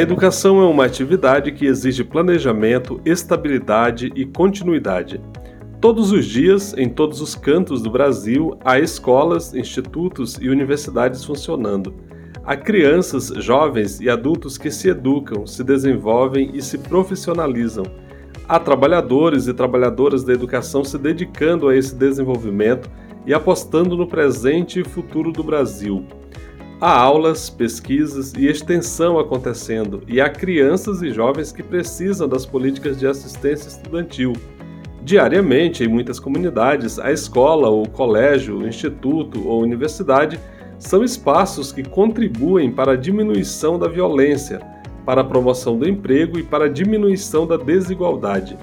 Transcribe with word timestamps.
A 0.00 0.02
educação 0.02 0.62
é 0.62 0.64
uma 0.64 0.86
atividade 0.86 1.52
que 1.52 1.66
exige 1.66 2.02
planejamento, 2.02 3.02
estabilidade 3.04 4.10
e 4.16 4.24
continuidade. 4.24 5.20
Todos 5.78 6.10
os 6.10 6.24
dias, 6.24 6.72
em 6.78 6.88
todos 6.88 7.20
os 7.20 7.34
cantos 7.34 7.82
do 7.82 7.90
Brasil, 7.90 8.58
há 8.64 8.78
escolas, 8.78 9.52
institutos 9.52 10.38
e 10.40 10.48
universidades 10.48 11.22
funcionando. 11.22 11.94
Há 12.42 12.56
crianças, 12.56 13.30
jovens 13.44 14.00
e 14.00 14.08
adultos 14.08 14.56
que 14.56 14.70
se 14.70 14.88
educam, 14.88 15.46
se 15.46 15.62
desenvolvem 15.62 16.52
e 16.54 16.62
se 16.62 16.78
profissionalizam. 16.78 17.84
Há 18.48 18.58
trabalhadores 18.58 19.48
e 19.48 19.52
trabalhadoras 19.52 20.24
da 20.24 20.32
educação 20.32 20.82
se 20.82 20.96
dedicando 20.96 21.68
a 21.68 21.76
esse 21.76 21.94
desenvolvimento 21.94 22.90
e 23.26 23.34
apostando 23.34 23.98
no 23.98 24.08
presente 24.08 24.80
e 24.80 24.84
futuro 24.88 25.30
do 25.30 25.44
Brasil. 25.44 26.06
Há 26.82 26.98
aulas, 26.98 27.50
pesquisas 27.50 28.32
e 28.32 28.46
extensão 28.46 29.18
acontecendo, 29.18 30.02
e 30.08 30.18
há 30.18 30.30
crianças 30.30 31.02
e 31.02 31.10
jovens 31.10 31.52
que 31.52 31.62
precisam 31.62 32.26
das 32.26 32.46
políticas 32.46 32.98
de 32.98 33.06
assistência 33.06 33.68
estudantil. 33.68 34.32
Diariamente, 35.02 35.84
em 35.84 35.88
muitas 35.88 36.18
comunidades, 36.18 36.98
a 36.98 37.12
escola, 37.12 37.68
o 37.68 37.86
colégio, 37.86 38.56
o 38.56 38.66
instituto 38.66 39.46
ou 39.46 39.60
universidade 39.60 40.40
são 40.78 41.04
espaços 41.04 41.70
que 41.70 41.82
contribuem 41.82 42.72
para 42.72 42.92
a 42.92 42.96
diminuição 42.96 43.78
da 43.78 43.86
violência, 43.86 44.58
para 45.04 45.20
a 45.20 45.24
promoção 45.24 45.78
do 45.78 45.86
emprego 45.86 46.38
e 46.38 46.42
para 46.42 46.64
a 46.64 46.68
diminuição 46.70 47.46
da 47.46 47.58
desigualdade. 47.58 48.56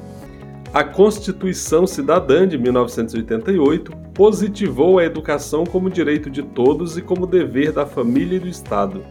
A 0.73 0.83
Constituição 0.83 1.87
Cidadã 1.87 2.45
de 2.45 2.57
1988 2.57 3.91
positivou 4.13 4.99
a 4.99 5.05
educação 5.05 5.65
como 5.65 5.89
direito 5.89 6.29
de 6.29 6.43
todos 6.43 6.97
e 6.97 7.01
como 7.01 7.25
dever 7.25 7.71
da 7.71 7.85
família 7.85 8.35
e 8.35 8.39
do 8.39 8.47
Estado. 8.47 9.01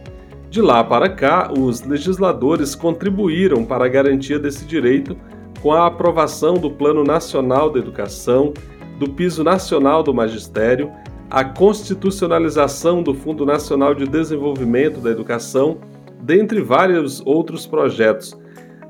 De 0.49 0.61
lá 0.61 0.83
para 0.83 1.09
cá, 1.09 1.51
os 1.51 1.81
legisladores 1.81 2.75
contribuíram 2.75 3.65
para 3.65 3.85
a 3.85 3.89
garantia 3.89 4.37
desse 4.37 4.65
direito 4.65 5.17
com 5.61 5.73
a 5.73 5.87
aprovação 5.87 6.53
do 6.53 6.69
Plano 6.69 7.03
Nacional 7.03 7.71
da 7.71 7.79
Educação, 7.79 8.53
do 8.99 9.09
Piso 9.09 9.43
Nacional 9.43 10.03
do 10.03 10.13
Magistério, 10.13 10.91
a 11.29 11.43
constitucionalização 11.43 13.01
do 13.01 13.13
Fundo 13.13 13.45
Nacional 13.45 13.93
de 13.95 14.07
Desenvolvimento 14.07 15.01
da 15.01 15.09
Educação, 15.09 15.79
dentre 16.21 16.61
vários 16.61 17.21
outros 17.25 17.65
projetos 17.65 18.37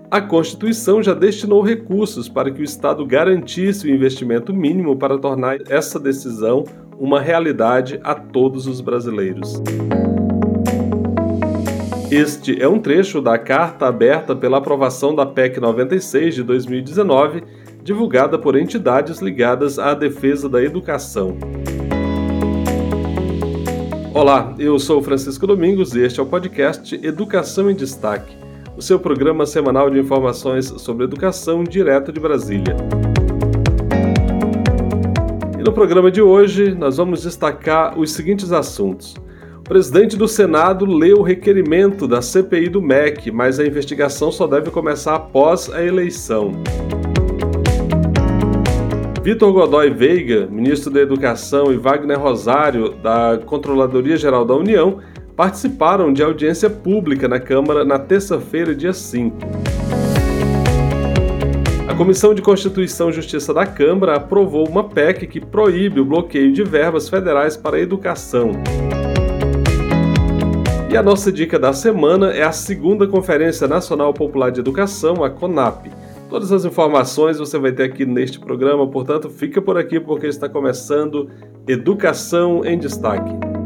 a 0.09 0.21
Constituição 0.21 1.03
já 1.03 1.13
destinou 1.13 1.61
recursos 1.61 2.29
para 2.29 2.49
que 2.49 2.61
o 2.61 2.63
Estado 2.63 3.05
garantisse 3.05 3.87
o 3.87 3.93
investimento 3.93 4.53
mínimo 4.53 4.95
para 4.95 5.17
tornar 5.17 5.57
essa 5.69 5.99
decisão 5.99 6.63
uma 6.97 7.19
realidade 7.19 7.99
a 8.03 8.15
todos 8.15 8.67
os 8.67 8.79
brasileiros. 8.79 9.61
Este 12.09 12.61
é 12.61 12.67
um 12.67 12.79
trecho 12.79 13.21
da 13.21 13.37
carta 13.37 13.85
aberta 13.85 14.33
pela 14.33 14.59
aprovação 14.59 15.13
da 15.13 15.25
PEC 15.25 15.59
96 15.59 16.35
de 16.35 16.43
2019, 16.43 17.43
divulgada 17.83 18.39
por 18.39 18.57
entidades 18.57 19.19
ligadas 19.19 19.77
à 19.77 19.93
defesa 19.93 20.47
da 20.47 20.63
educação. 20.63 21.37
Olá, 24.13 24.55
eu 24.57 24.79
sou 24.79 25.03
Francisco 25.03 25.45
Domingos 25.45 25.93
e 25.93 25.99
este 25.99 26.21
é 26.21 26.23
o 26.23 26.25
podcast 26.25 26.95
Educação 27.05 27.69
em 27.69 27.75
Destaque 27.75 28.46
o 28.77 28.81
seu 28.81 28.99
programa 28.99 29.43
semanal 29.47 29.89
de 29.89 29.97
informações 29.97 30.67
sobre 30.77 31.03
educação 31.03 31.63
direto 31.63 32.11
de 32.11 32.19
Brasília. 32.19 32.77
E 35.57 35.63
no 35.63 35.73
programa 35.73 36.11
de 36.11 36.21
hoje, 36.21 36.75
nós 36.75 36.97
vamos 36.97 37.23
destacar 37.23 37.97
os 37.97 38.11
seguintes 38.11 38.51
assuntos. 38.51 39.15
O 39.57 39.63
presidente 39.63 40.15
do 40.15 40.27
Senado 40.27 40.85
leu 40.85 41.17
o 41.17 41.23
requerimento 41.23 42.07
da 42.07 42.21
CPI 42.21 42.69
do 42.69 42.79
MEC, 42.79 43.31
mas 43.31 43.59
a 43.59 43.65
investigação 43.65 44.31
só 44.31 44.45
deve 44.45 44.69
começar 44.69 45.15
após 45.15 45.71
a 45.73 45.83
eleição. 45.83 46.51
Vitor 49.23 49.51
Godoy 49.51 49.89
Veiga, 49.89 50.47
ministro 50.47 50.91
da 50.91 51.01
Educação, 51.01 51.73
e 51.73 51.77
Wagner 51.77 52.17
Rosário, 52.17 52.91
da 52.91 53.39
Controladoria 53.43 54.15
Geral 54.15 54.45
da 54.45 54.53
União, 54.53 54.99
participaram 55.37 56.11
de 56.11 56.23
audiência 56.23 56.67
pública 56.67 57.27
na 57.27 57.39
Câmara 57.39 57.85
na 57.85 57.99
terça-feira, 57.99 58.73
dia 58.73 58.91
5. 58.91 59.37
A 61.87 61.93
Comissão 61.93 62.33
de 62.33 62.41
Constituição 62.41 63.11
e 63.11 63.13
Justiça 63.13 63.53
da 63.53 63.63
Câmara 63.63 64.15
aprovou 64.15 64.67
uma 64.67 64.83
PEC 64.83 65.27
que 65.27 65.39
proíbe 65.39 65.99
o 65.99 66.05
bloqueio 66.05 66.51
de 66.51 66.63
verbas 66.63 67.07
federais 67.07 67.55
para 67.55 67.77
a 67.77 67.79
educação. 67.79 68.51
E 70.89 70.97
a 70.97 71.03
nossa 71.03 71.31
dica 71.31 71.59
da 71.59 71.71
semana 71.71 72.31
é 72.31 72.41
a 72.41 72.51
segunda 72.51 73.05
Conferência 73.07 73.67
Nacional 73.67 74.13
Popular 74.15 74.49
de 74.49 74.59
Educação, 74.59 75.23
a 75.23 75.29
CONAP. 75.29 75.91
Todas 76.31 76.51
as 76.51 76.65
informações 76.65 77.37
você 77.37 77.59
vai 77.59 77.71
ter 77.71 77.83
aqui 77.83 78.07
neste 78.07 78.39
programa, 78.39 78.87
portanto, 78.87 79.29
fica 79.29 79.61
por 79.61 79.77
aqui 79.77 79.99
porque 79.99 80.25
está 80.25 80.49
começando 80.49 81.29
Educação 81.67 82.65
em 82.65 82.77
Destaque. 82.79 83.56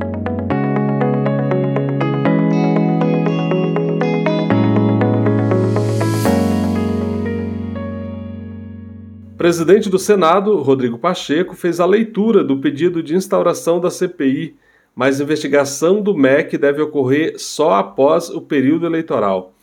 Presidente 9.41 9.89
do 9.89 9.97
Senado, 9.97 10.55
Rodrigo 10.57 10.99
Pacheco, 10.99 11.55
fez 11.55 11.79
a 11.79 11.85
leitura 11.87 12.43
do 12.43 12.59
pedido 12.59 13.01
de 13.01 13.15
instauração 13.15 13.79
da 13.79 13.89
CPI, 13.89 14.55
mas 14.95 15.19
investigação 15.19 15.99
do 15.99 16.15
MEC 16.15 16.59
deve 16.59 16.79
ocorrer 16.79 17.33
só 17.39 17.73
após 17.73 18.29
o 18.29 18.39
período 18.39 18.85
eleitoral. 18.85 19.55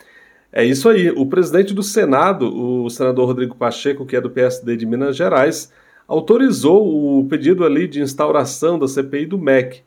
É 0.52 0.64
isso 0.64 0.88
aí. 0.88 1.10
O 1.10 1.26
presidente 1.26 1.72
do 1.72 1.84
Senado, 1.84 2.52
o 2.52 2.90
senador 2.90 3.26
Rodrigo 3.26 3.54
Pacheco, 3.54 4.04
que 4.04 4.16
é 4.16 4.20
do 4.20 4.28
PSD 4.28 4.76
de 4.76 4.84
Minas 4.84 5.14
Gerais, 5.16 5.72
autorizou 6.08 7.20
o 7.20 7.24
pedido 7.28 7.64
ali 7.64 7.86
de 7.86 8.02
instauração 8.02 8.80
da 8.80 8.88
CPI 8.88 9.26
do 9.26 9.38
MEC. 9.38 9.82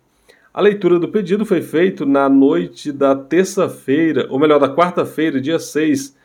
A 0.53 0.61
leitura 0.61 0.99
do 0.99 1.09
pedido 1.09 1.45
foi 1.45 1.61
feita 1.61 2.05
na 2.05 2.29
noite 2.29 2.93
da 2.93 3.13
terça-feira, 3.13 4.25
ou 4.29 4.39
melhor, 4.39 4.57
da 4.57 4.73
quarta-feira, 4.73 5.41
dia 5.41 5.59
6, 5.59 6.15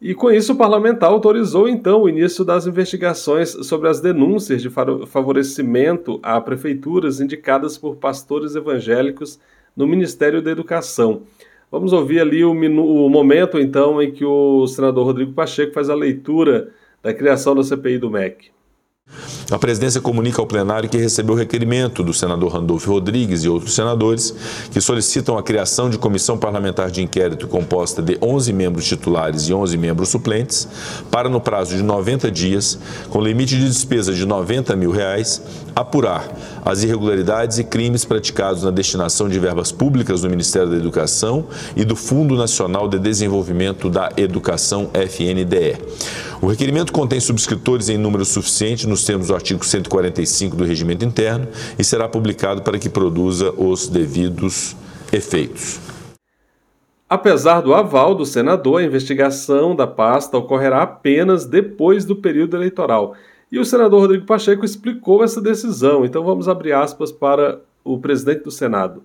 e 0.00 0.14
com 0.14 0.30
isso, 0.30 0.54
o 0.54 0.56
parlamentar 0.56 1.10
autorizou 1.10 1.68
então 1.68 2.02
o 2.02 2.08
início 2.08 2.42
das 2.42 2.66
investigações 2.66 3.50
sobre 3.66 3.86
as 3.86 4.00
denúncias 4.00 4.62
de 4.62 4.70
favorecimento 4.70 6.18
a 6.22 6.40
prefeituras 6.40 7.20
indicadas 7.20 7.76
por 7.76 7.96
pastores 7.96 8.54
evangélicos 8.54 9.38
no 9.76 9.86
Ministério 9.86 10.40
da 10.40 10.50
Educação. 10.50 11.22
Vamos 11.70 11.92
ouvir 11.92 12.20
ali 12.20 12.42
o, 12.42 12.52
o 12.52 13.10
momento 13.10 13.58
então 13.58 14.00
em 14.00 14.10
que 14.10 14.24
o 14.24 14.66
senador 14.66 15.04
Rodrigo 15.04 15.32
Pacheco 15.32 15.74
faz 15.74 15.90
a 15.90 15.94
leitura 15.94 16.70
da 17.02 17.12
criação 17.12 17.54
da 17.54 17.62
CPI 17.62 17.98
do 17.98 18.10
MEC. 18.10 18.50
A 19.50 19.58
presidência 19.58 20.00
comunica 20.00 20.40
ao 20.40 20.46
plenário 20.46 20.88
que 20.88 20.96
recebeu 20.96 21.34
requerimento 21.34 22.04
do 22.04 22.14
senador 22.14 22.52
Randolfo 22.52 22.92
Rodrigues 22.92 23.42
e 23.42 23.48
outros 23.48 23.74
senadores 23.74 24.32
que 24.70 24.80
solicitam 24.80 25.36
a 25.36 25.42
criação 25.42 25.90
de 25.90 25.98
comissão 25.98 26.38
parlamentar 26.38 26.90
de 26.90 27.02
inquérito 27.02 27.48
composta 27.48 28.00
de 28.00 28.16
11 28.22 28.52
membros 28.52 28.86
titulares 28.86 29.48
e 29.48 29.52
11 29.52 29.76
membros 29.76 30.08
suplentes 30.08 30.68
para, 31.10 31.28
no 31.28 31.40
prazo 31.40 31.76
de 31.76 31.82
90 31.82 32.30
dias, 32.30 32.78
com 33.08 33.20
limite 33.20 33.56
de 33.56 33.66
despesa 33.66 34.14
de 34.14 34.24
90 34.24 34.76
mil 34.76 34.92
reais, 34.92 35.42
apurar 35.74 36.28
as 36.64 36.84
irregularidades 36.84 37.58
e 37.58 37.64
crimes 37.64 38.04
praticados 38.04 38.62
na 38.62 38.70
destinação 38.70 39.28
de 39.28 39.38
verbas 39.38 39.72
públicas 39.72 40.20
do 40.20 40.30
Ministério 40.30 40.70
da 40.70 40.76
Educação 40.76 41.46
e 41.74 41.84
do 41.84 41.96
Fundo 41.96 42.36
Nacional 42.36 42.88
de 42.88 42.98
Desenvolvimento 42.98 43.90
da 43.90 44.10
Educação, 44.16 44.90
FNDE. 44.94 45.78
O 46.42 46.46
requerimento 46.46 46.90
contém 46.90 47.20
subscritores 47.20 47.90
em 47.90 47.98
número 47.98 48.24
suficiente 48.24 48.88
nos 48.88 49.04
termos 49.04 49.28
do 49.28 49.34
artigo 49.34 49.62
145 49.62 50.56
do 50.56 50.64
Regimento 50.64 51.04
Interno 51.04 51.46
e 51.78 51.84
será 51.84 52.08
publicado 52.08 52.62
para 52.62 52.78
que 52.78 52.88
produza 52.88 53.52
os 53.52 53.88
devidos 53.88 54.74
efeitos. 55.12 55.78
Apesar 57.06 57.60
do 57.60 57.74
aval 57.74 58.14
do 58.14 58.24
senador, 58.24 58.80
a 58.80 58.84
investigação 58.84 59.76
da 59.76 59.86
pasta 59.86 60.38
ocorrerá 60.38 60.82
apenas 60.82 61.44
depois 61.44 62.06
do 62.06 62.16
período 62.16 62.56
eleitoral 62.56 63.14
e 63.52 63.58
o 63.58 63.64
senador 63.64 64.00
Rodrigo 64.00 64.24
Pacheco 64.24 64.64
explicou 64.64 65.22
essa 65.22 65.42
decisão. 65.42 66.06
Então 66.06 66.24
vamos 66.24 66.48
abrir 66.48 66.72
aspas 66.72 67.12
para 67.12 67.60
o 67.84 67.98
presidente 67.98 68.44
do 68.44 68.50
Senado. 68.50 69.02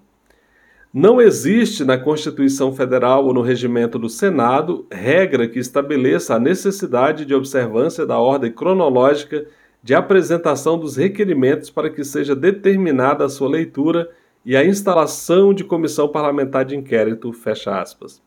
Não 0.98 1.20
existe 1.20 1.84
na 1.84 1.98
Constituição 1.98 2.74
Federal 2.74 3.26
ou 3.26 3.34
no 3.34 3.42
regimento 3.42 4.00
do 4.00 4.08
Senado 4.08 4.88
regra 4.90 5.46
que 5.46 5.60
estabeleça 5.60 6.36
a 6.36 6.40
necessidade 6.40 7.26
de 7.26 7.36
observância 7.36 8.06
da 8.06 8.18
ordem 8.18 8.50
cronológica 8.50 9.46
de 9.84 9.94
apresentação 9.94 10.80
dos 10.80 10.96
requerimentos 10.96 11.70
para 11.70 11.90
que 11.90 12.02
seja 12.06 12.34
determinada 12.34 13.26
a 13.26 13.30
sua 13.30 13.50
leitura 13.50 14.10
e 14.46 14.56
a 14.56 14.64
instalação 14.64 15.54
de 15.54 15.66
comissão 15.66 16.08
parlamentar 16.08 16.64
de 16.64 16.78
inquérito, 16.78 17.34
fecha 17.34 17.78
aspas. 17.78 18.24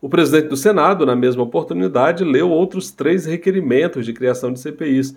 O 0.00 0.08
presidente 0.08 0.46
do 0.46 0.56
Senado, 0.56 1.04
na 1.04 1.16
mesma 1.16 1.42
oportunidade, 1.42 2.22
leu 2.22 2.48
outros 2.48 2.92
três 2.92 3.26
requerimentos 3.26 4.06
de 4.06 4.12
criação 4.12 4.52
de 4.52 4.60
CPIs, 4.60 5.16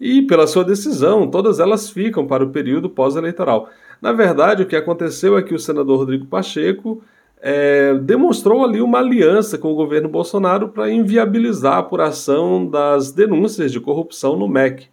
e, 0.00 0.22
pela 0.22 0.46
sua 0.46 0.64
decisão, 0.64 1.28
todas 1.28 1.58
elas 1.58 1.90
ficam 1.90 2.26
para 2.26 2.44
o 2.44 2.50
período 2.50 2.88
pós-eleitoral. 2.88 3.68
Na 4.00 4.12
verdade, 4.12 4.62
o 4.62 4.66
que 4.66 4.76
aconteceu 4.76 5.36
é 5.36 5.42
que 5.42 5.54
o 5.54 5.58
senador 5.58 5.98
Rodrigo 5.98 6.26
Pacheco 6.26 7.02
é, 7.40 7.94
demonstrou 7.94 8.64
ali 8.64 8.80
uma 8.80 8.98
aliança 8.98 9.58
com 9.58 9.72
o 9.72 9.74
governo 9.74 10.08
Bolsonaro 10.08 10.68
para 10.68 10.90
inviabilizar 10.90 11.74
a 11.74 11.78
apuração 11.78 12.66
das 12.66 13.12
denúncias 13.12 13.72
de 13.72 13.80
corrupção 13.80 14.36
no 14.36 14.48
MEC. 14.48 14.88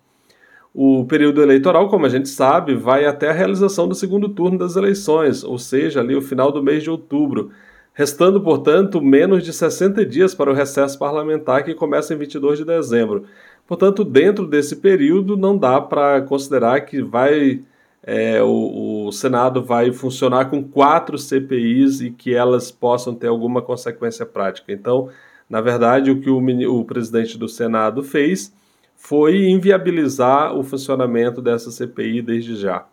O 0.73 1.05
período 1.05 1.41
eleitoral, 1.41 1.87
como 1.87 2.05
a 2.05 2.09
gente 2.09 2.27
sabe, 2.27 2.75
vai 2.75 3.05
até 3.05 3.29
a 3.29 3.33
realização 3.33 3.87
do 3.87 3.95
segundo 3.95 4.27
turno 4.27 4.57
das 4.57 4.75
eleições, 4.75 5.43
ou 5.43 5.57
seja, 5.57 6.01
ali 6.01 6.15
o 6.15 6.21
final 6.21 6.51
do 6.51 6.61
mês 6.61 6.83
de 6.83 6.89
outubro, 6.89 7.51
restando, 7.93 8.41
portanto, 8.41 9.01
menos 9.01 9.41
de 9.41 9.53
60 9.53 10.05
dias 10.05 10.35
para 10.35 10.51
o 10.51 10.53
recesso 10.53 10.99
parlamentar 10.99 11.63
que 11.63 11.73
começa 11.73 12.13
em 12.13 12.17
22 12.17 12.57
de 12.57 12.65
dezembro. 12.65 13.23
Portanto, 13.65 14.03
dentro 14.03 14.45
desse 14.45 14.75
período, 14.75 15.37
não 15.37 15.57
dá 15.57 15.79
para 15.79 16.21
considerar 16.23 16.81
que 16.81 17.01
vai 17.01 17.61
é, 18.07 18.39
o, 18.43 19.07
o, 19.07 19.11
Senado 19.11 19.63
vai 19.63 19.91
funcionar 19.91 20.45
com 20.45 20.63
quatro 20.63 21.17
CPIs 21.17 22.01
e 22.01 22.11
que 22.11 22.35
elas 22.35 22.69
possam 22.69 23.15
ter 23.15 23.25
alguma 23.25 23.63
consequência 23.63 24.23
prática. 24.27 24.71
Então, 24.71 25.09
na 25.49 25.59
verdade, 25.59 26.11
o 26.11 26.21
que 26.21 26.29
o, 26.29 26.39
o 26.71 26.85
presidente 26.85 27.35
do 27.35 27.49
Senado 27.49 28.03
fez 28.03 28.53
foi 28.95 29.49
inviabilizar 29.49 30.55
o 30.55 30.63
funcionamento 30.63 31.41
dessa 31.41 31.71
CPI 31.71 32.21
desde 32.21 32.55
já. 32.55 32.85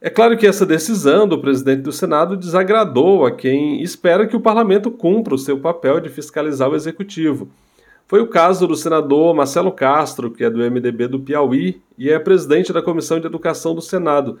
É 0.00 0.08
claro 0.08 0.38
que 0.38 0.46
essa 0.46 0.64
decisão 0.64 1.28
do 1.28 1.38
presidente 1.40 1.82
do 1.82 1.92
Senado 1.92 2.36
desagradou 2.36 3.26
a 3.26 3.30
quem 3.30 3.82
espera 3.82 4.26
que 4.26 4.36
o 4.36 4.40
parlamento 4.40 4.90
cumpra 4.90 5.34
o 5.34 5.38
seu 5.38 5.60
papel 5.60 6.00
de 6.00 6.08
fiscalizar 6.08 6.70
o 6.70 6.76
executivo. 6.76 7.48
Foi 8.08 8.22
o 8.22 8.26
caso 8.26 8.66
do 8.66 8.74
senador 8.74 9.34
Marcelo 9.34 9.70
Castro, 9.70 10.30
que 10.30 10.42
é 10.42 10.48
do 10.48 10.58
MDB 10.58 11.08
do 11.08 11.20
Piauí 11.20 11.82
e 11.98 12.08
é 12.08 12.18
presidente 12.18 12.72
da 12.72 12.80
Comissão 12.80 13.20
de 13.20 13.26
Educação 13.26 13.74
do 13.74 13.82
Senado. 13.82 14.38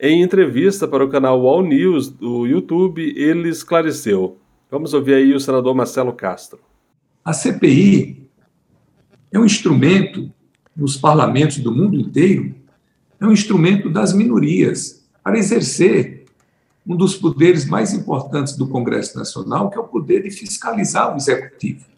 Em 0.00 0.20
entrevista 0.20 0.88
para 0.88 1.04
o 1.04 1.08
canal 1.08 1.46
All 1.46 1.62
News 1.62 2.08
do 2.08 2.44
YouTube, 2.44 3.14
ele 3.16 3.48
esclareceu. 3.48 4.36
Vamos 4.68 4.92
ouvir 4.94 5.14
aí 5.14 5.32
o 5.32 5.38
senador 5.38 5.76
Marcelo 5.76 6.12
Castro. 6.12 6.58
A 7.24 7.32
CPI 7.32 8.28
é 9.30 9.38
um 9.38 9.44
instrumento 9.44 10.28
nos 10.76 10.96
parlamentos 10.96 11.58
do 11.58 11.70
mundo 11.70 11.96
inteiro, 11.96 12.52
é 13.20 13.24
um 13.24 13.32
instrumento 13.32 13.88
das 13.88 14.12
minorias 14.12 15.06
para 15.22 15.38
exercer 15.38 16.24
um 16.84 16.96
dos 16.96 17.14
poderes 17.14 17.64
mais 17.64 17.94
importantes 17.94 18.56
do 18.56 18.66
Congresso 18.66 19.16
Nacional, 19.16 19.70
que 19.70 19.78
é 19.78 19.80
o 19.80 19.86
poder 19.86 20.24
de 20.24 20.32
fiscalizar 20.32 21.14
o 21.14 21.16
executivo. 21.16 21.93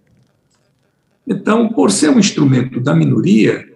Então, 1.27 1.69
por 1.69 1.91
ser 1.91 2.11
um 2.11 2.19
instrumento 2.19 2.81
da 2.81 2.95
minoria, 2.95 3.67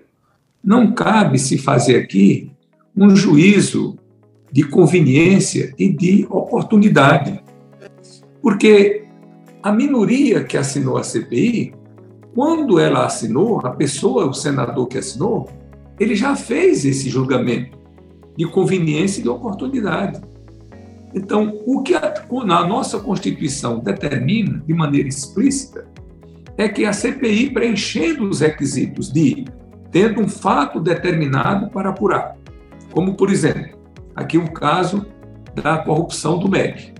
não 0.62 0.93
cabe 0.93 1.38
se 1.38 1.58
fazer 1.58 1.97
aqui 1.97 2.52
um 2.97 3.17
juízo 3.17 3.99
de 4.52 4.62
conveniência 4.64 5.75
e 5.79 5.88
de 5.88 6.26
oportunidade. 6.31 7.43
Porque 8.43 9.05
a 9.62 9.73
minoria 9.73 10.44
que 10.44 10.56
assinou 10.56 10.97
a 10.97 11.02
CPI, 11.02 11.75
quando 12.35 12.79
ela 12.79 13.05
assinou, 13.05 13.61
a 13.64 13.70
pessoa, 13.70 14.26
o 14.26 14.35
senador 14.35 14.87
que 14.87 14.99
assinou, 14.99 15.49
ele 15.99 16.14
já 16.14 16.37
fez 16.37 16.85
esse 16.85 17.11
julgamento 17.11 17.79
de 18.37 18.46
conveniência 18.46 19.20
e 19.20 19.23
de 19.25 19.29
oportunidade. 19.29 20.20
Então, 21.12 21.61
o 21.67 21.82
que 21.82 21.94
a, 21.94 22.14
a 22.31 22.67
nossa 22.67 23.00
Constituição 23.00 23.81
determina 23.81 24.62
de 24.67 24.73
maneira 24.73 25.08
explícita 25.08 25.89
é 26.60 26.68
que 26.68 26.84
a 26.84 26.92
CPI, 26.92 27.50
preenchendo 27.50 28.28
os 28.28 28.40
requisitos 28.40 29.10
de 29.10 29.46
tendo 29.90 30.20
um 30.20 30.28
fato 30.28 30.78
determinado 30.78 31.70
para 31.70 31.90
apurar, 31.90 32.36
como, 32.92 33.14
por 33.14 33.30
exemplo, 33.30 33.78
aqui 34.14 34.38
o 34.38 34.52
caso 34.52 35.06
da 35.54 35.78
corrupção 35.78 36.38
do 36.38 36.48
MEC, 36.48 36.92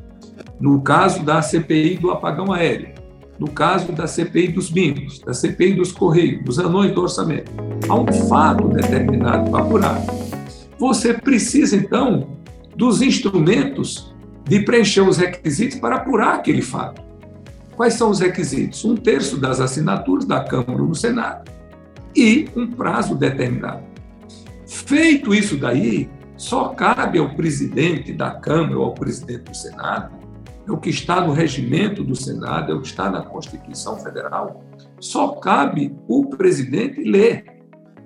no 0.58 0.80
caso 0.80 1.22
da 1.22 1.40
CPI 1.42 1.98
do 1.98 2.10
apagão 2.10 2.52
aéreo, 2.52 2.94
no 3.38 3.50
caso 3.50 3.92
da 3.92 4.06
CPI 4.06 4.48
dos 4.48 4.70
BIMs, 4.70 5.20
da 5.20 5.32
CPI 5.32 5.74
dos 5.74 5.92
Correios, 5.92 6.44
dos 6.44 6.58
anões 6.58 6.92
do 6.92 7.02
orçamento, 7.02 7.52
há 7.88 7.94
um 7.94 8.12
fato 8.28 8.68
determinado 8.68 9.50
para 9.50 9.62
apurar. 9.62 10.02
Você 10.78 11.14
precisa, 11.14 11.76
então, 11.76 12.36
dos 12.76 13.00
instrumentos 13.00 14.14
de 14.44 14.60
preencher 14.60 15.02
os 15.02 15.16
requisitos 15.16 15.78
para 15.78 15.96
apurar 15.96 16.34
aquele 16.34 16.62
fato. 16.62 17.09
Quais 17.81 17.94
são 17.94 18.11
os 18.11 18.21
requisitos? 18.21 18.85
Um 18.85 18.94
terço 18.94 19.38
das 19.38 19.59
assinaturas 19.59 20.27
da 20.27 20.44
Câmara 20.44 20.82
no 20.82 20.94
Senado 20.94 21.50
e 22.15 22.47
um 22.55 22.71
prazo 22.71 23.15
determinado. 23.15 23.82
Feito 24.67 25.32
isso 25.32 25.56
daí, 25.56 26.11
só 26.37 26.75
cabe 26.75 27.19
ao 27.19 27.35
presidente 27.35 28.12
da 28.12 28.32
Câmara 28.32 28.79
ou 28.79 28.85
ao 28.85 28.93
presidente 28.93 29.44
do 29.44 29.56
Senado, 29.56 30.15
é 30.69 30.71
o 30.71 30.77
que 30.77 30.91
está 30.91 31.23
no 31.23 31.32
regimento 31.32 32.05
do 32.05 32.15
Senado, 32.15 32.71
é 32.71 32.75
o 32.75 32.82
que 32.82 32.88
está 32.88 33.09
na 33.09 33.23
Constituição 33.23 33.97
Federal, 33.97 34.62
só 35.00 35.29
cabe 35.37 35.97
o 36.06 36.27
presidente 36.27 37.03
ler. 37.03 37.47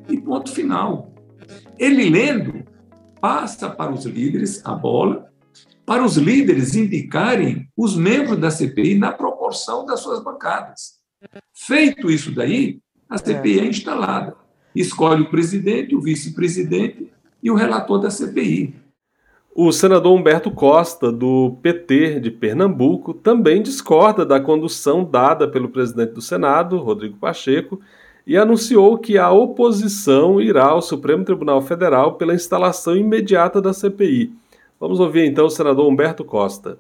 E 0.08 0.16
ponto 0.20 0.52
final. 0.52 1.12
Ele 1.76 2.08
lendo, 2.08 2.62
passa 3.20 3.68
para 3.68 3.90
os 3.90 4.04
líderes 4.04 4.64
a 4.64 4.72
bola, 4.72 5.32
para 5.86 6.04
os 6.04 6.16
líderes 6.16 6.74
indicarem 6.74 7.68
os 7.76 7.96
membros 7.96 8.38
da 8.38 8.50
CPI 8.50 8.98
na 8.98 9.12
proporção 9.12 9.84
das 9.84 10.00
suas 10.00 10.22
bancadas. 10.22 10.94
Feito 11.52 12.10
isso 12.10 12.32
daí, 12.32 12.80
a 13.08 13.18
CPI 13.18 13.60
é 13.60 13.66
instalada. 13.66 14.36
Escolhe 14.74 15.22
o 15.22 15.30
presidente, 15.30 15.94
o 15.94 16.00
vice-presidente 16.00 17.12
e 17.42 17.50
o 17.50 17.54
relator 17.54 18.00
da 18.00 18.10
CPI. 18.10 18.74
O 19.54 19.70
senador 19.70 20.18
Humberto 20.18 20.50
Costa, 20.50 21.12
do 21.12 21.56
PT 21.62 22.18
de 22.18 22.30
Pernambuco, 22.30 23.14
também 23.14 23.62
discorda 23.62 24.26
da 24.26 24.40
condução 24.40 25.04
dada 25.04 25.46
pelo 25.46 25.68
presidente 25.68 26.12
do 26.12 26.20
Senado, 26.20 26.78
Rodrigo 26.78 27.18
Pacheco, 27.18 27.80
e 28.26 28.36
anunciou 28.36 28.98
que 28.98 29.16
a 29.16 29.30
oposição 29.30 30.40
irá 30.40 30.64
ao 30.64 30.82
Supremo 30.82 31.24
Tribunal 31.24 31.62
Federal 31.62 32.14
pela 32.14 32.34
instalação 32.34 32.96
imediata 32.96 33.60
da 33.60 33.72
CPI. 33.72 34.32
Vamos 34.78 35.00
ouvir 35.00 35.26
então 35.26 35.46
o 35.46 35.50
senador 35.50 35.88
Humberto 35.88 36.24
Costa. 36.24 36.78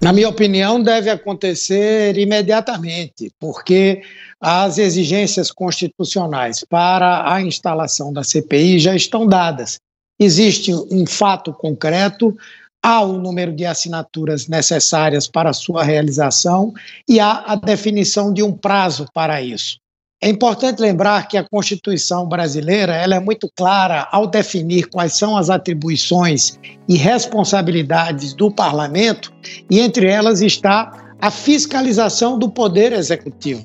Na 0.00 0.12
minha 0.12 0.28
opinião, 0.28 0.80
deve 0.80 1.10
acontecer 1.10 2.16
imediatamente, 2.16 3.32
porque 3.40 4.02
as 4.40 4.78
exigências 4.78 5.50
constitucionais 5.50 6.64
para 6.68 7.32
a 7.32 7.42
instalação 7.42 8.12
da 8.12 8.22
CPI 8.22 8.78
já 8.78 8.94
estão 8.94 9.26
dadas. 9.26 9.80
Existe 10.20 10.72
um 10.72 11.04
fato 11.04 11.52
concreto, 11.52 12.36
há 12.80 13.02
o 13.02 13.18
número 13.18 13.52
de 13.52 13.66
assinaturas 13.66 14.46
necessárias 14.46 15.26
para 15.26 15.52
sua 15.52 15.82
realização 15.82 16.72
e 17.08 17.18
há 17.18 17.44
a 17.46 17.56
definição 17.56 18.32
de 18.32 18.42
um 18.42 18.52
prazo 18.52 19.06
para 19.12 19.42
isso. 19.42 19.78
É 20.20 20.28
importante 20.28 20.80
lembrar 20.80 21.28
que 21.28 21.36
a 21.36 21.48
Constituição 21.48 22.26
brasileira 22.26 22.92
ela 22.92 23.14
é 23.14 23.20
muito 23.20 23.48
clara 23.54 24.08
ao 24.10 24.26
definir 24.26 24.88
quais 24.88 25.12
são 25.12 25.36
as 25.36 25.48
atribuições 25.48 26.58
e 26.88 26.96
responsabilidades 26.96 28.34
do 28.34 28.50
parlamento, 28.50 29.32
e 29.70 29.78
entre 29.78 30.08
elas 30.08 30.40
está 30.42 31.14
a 31.20 31.30
fiscalização 31.30 32.36
do 32.36 32.50
poder 32.50 32.92
executivo. 32.92 33.64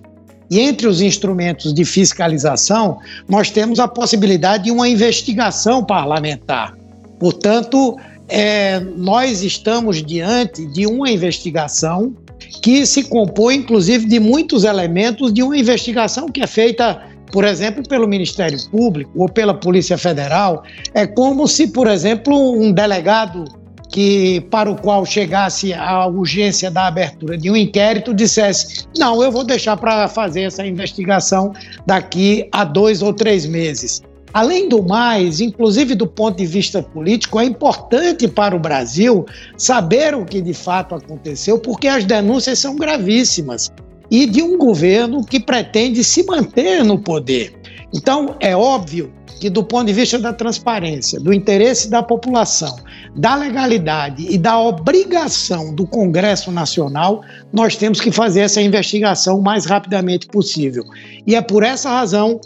E 0.51 0.59
entre 0.59 0.85
os 0.85 1.01
instrumentos 1.01 1.73
de 1.73 1.83
fiscalização, 1.83 2.99
nós 3.27 3.49
temos 3.49 3.79
a 3.79 3.87
possibilidade 3.87 4.65
de 4.65 4.71
uma 4.71 4.87
investigação 4.87 5.83
parlamentar. 5.83 6.77
Portanto, 7.19 7.97
é, 8.29 8.79
nós 8.79 9.41
estamos 9.41 10.03
diante 10.03 10.67
de 10.67 10.85
uma 10.85 11.09
investigação 11.09 12.15
que 12.61 12.85
se 12.85 13.03
compõe, 13.03 13.55
inclusive, 13.55 14.05
de 14.05 14.19
muitos 14.19 14.63
elementos 14.63 15.33
de 15.33 15.41
uma 15.43 15.57
investigação 15.57 16.27
que 16.27 16.41
é 16.41 16.47
feita, 16.47 17.01
por 17.31 17.43
exemplo, 17.43 17.83
pelo 17.87 18.07
Ministério 18.07 18.57
Público 18.69 19.11
ou 19.15 19.27
pela 19.27 19.53
Polícia 19.53 19.97
Federal. 19.97 20.63
É 20.93 21.07
como 21.07 21.47
se, 21.47 21.67
por 21.67 21.87
exemplo, 21.87 22.53
um 22.53 22.71
delegado 22.71 23.45
que 23.89 24.41
para 24.49 24.71
o 24.71 24.75
qual 24.75 25.05
chegasse 25.05 25.71
a 25.71 26.07
urgência 26.07 26.71
da 26.71 26.87
abertura 26.87 27.37
de 27.37 27.49
um 27.51 27.55
inquérito 27.55 28.13
dissesse: 28.13 28.87
não, 28.97 29.21
eu 29.23 29.31
vou 29.31 29.43
deixar 29.43 29.77
para 29.77 30.07
fazer 30.07 30.41
essa 30.41 30.65
investigação 30.65 31.53
daqui 31.85 32.49
a 32.51 32.63
dois 32.63 33.01
ou 33.01 33.13
três 33.13 33.45
meses. 33.45 34.01
Além 34.33 34.67
do 34.67 34.81
mais, 34.81 35.39
inclusive 35.39 35.93
do 35.93 36.07
ponto 36.07 36.37
de 36.37 36.45
vista 36.45 36.81
político, 36.81 37.39
é 37.39 37.45
importante 37.45 38.27
para 38.27 38.55
o 38.55 38.59
Brasil 38.59 39.25
saber 39.55 40.15
o 40.15 40.25
que 40.25 40.41
de 40.41 40.53
fato 40.53 40.95
aconteceu, 40.95 41.59
porque 41.59 41.87
as 41.87 42.03
denúncias 42.03 42.57
são 42.57 42.75
gravíssimas 42.75 43.71
e 44.09 44.25
de 44.25 44.41
um 44.41 44.57
governo 44.57 45.23
que 45.23 45.39
pretende 45.39 46.03
se 46.03 46.23
manter 46.23 46.83
no 46.83 46.97
poder. 46.97 47.53
Então, 47.93 48.35
é 48.39 48.55
óbvio 48.55 49.13
que, 49.39 49.51
do 49.51 49.63
ponto 49.63 49.85
de 49.85 49.93
vista 49.93 50.17
da 50.17 50.33
transparência, 50.33 51.19
do 51.19 51.31
interesse 51.31 51.89
da 51.89 52.01
população, 52.01 52.75
da 53.15 53.35
legalidade 53.35 54.25
e 54.27 54.37
da 54.37 54.59
obrigação 54.59 55.75
do 55.75 55.85
Congresso 55.85 56.51
Nacional, 56.51 57.21
nós 57.51 57.75
temos 57.75 58.01
que 58.01 58.11
fazer 58.11 58.41
essa 58.41 58.61
investigação 58.61 59.37
o 59.37 59.43
mais 59.43 59.65
rapidamente 59.65 60.25
possível. 60.27 60.83
E 61.27 61.35
é 61.35 61.41
por 61.41 61.61
essa 61.61 61.89
razão 61.89 62.39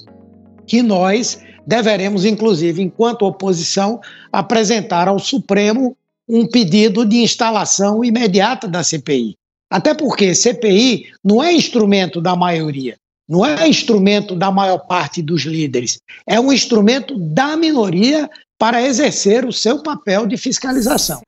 que 0.66 0.82
nós 0.82 1.40
deveremos, 1.68 2.24
inclusive, 2.24 2.82
enquanto 2.82 3.24
oposição, 3.24 4.00
apresentar 4.32 5.10
ao 5.10 5.20
Supremo 5.20 5.98
um 6.28 6.48
pedido 6.48 7.06
de 7.06 7.18
instalação 7.18 8.04
imediata 8.04 8.68
da 8.70 8.82
CPI. 8.84 9.36
Até 9.70 9.94
porque 9.94 10.34
CPI 10.34 11.08
não 11.22 11.44
é 11.44 11.52
instrumento 11.52 12.22
da 12.22 12.38
maioria, 12.38 12.96
não 13.28 13.46
é 13.46 13.68
instrumento 13.68 14.34
da 14.34 14.50
maior 14.50 14.80
parte 14.80 15.22
dos 15.22 15.44
líderes, 15.44 16.00
é 16.26 16.40
um 16.40 16.54
instrumento 16.54 17.18
da 17.18 17.58
minoria 17.58 18.30
para 18.58 18.82
exercer 18.82 19.46
o 19.46 19.52
seu 19.52 19.84
papel 19.84 20.26
de 20.26 20.38
fiscalização. 20.38 21.22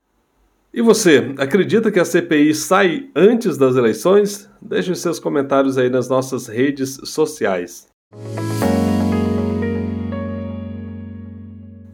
E 0.74 0.82
você, 0.82 1.34
acredita 1.38 1.92
que 1.92 2.00
a 2.00 2.06
CPI 2.06 2.54
sai 2.56 3.10
antes 3.16 3.58
das 3.58 3.76
eleições? 3.76 4.48
Deixe 4.62 4.94
seus 4.96 5.20
comentários 5.20 5.78
aí 5.78 5.90
nas 5.90 6.08
nossas 6.08 6.48
redes 6.48 6.98
sociais. 7.04 7.88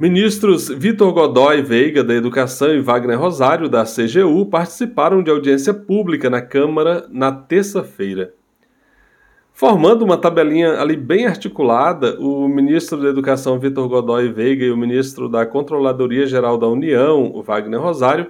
Ministros 0.08 0.70
Vitor 0.70 1.12
Godoy 1.12 1.64
Veiga, 1.64 2.04
da 2.04 2.14
Educação, 2.14 2.72
e 2.76 2.80
Wagner 2.80 3.20
Rosário, 3.20 3.68
da 3.68 3.84
CGU, 3.86 4.46
participaram 4.46 5.24
de 5.24 5.32
audiência 5.32 5.74
pública 5.74 6.30
na 6.30 6.44
Câmara 6.44 7.08
na 7.10 7.32
terça-feira. 7.32 8.32
Formando 9.52 10.06
uma 10.06 10.16
tabelinha 10.16 10.80
ali 10.80 10.96
bem 10.96 11.26
articulada, 11.26 12.20
o 12.20 12.48
ministro 12.48 13.02
da 13.02 13.10
Educação, 13.10 13.58
Vitor 13.58 13.90
Godoy 13.90 14.32
Veiga, 14.32 14.64
e 14.64 14.70
o 14.70 14.78
ministro 14.78 15.28
da 15.28 15.44
Controladoria 15.44 16.28
Geral 16.28 16.56
da 16.56 16.68
União, 16.68 17.32
o 17.34 17.42
Wagner 17.42 17.82
Rosário, 17.82 18.28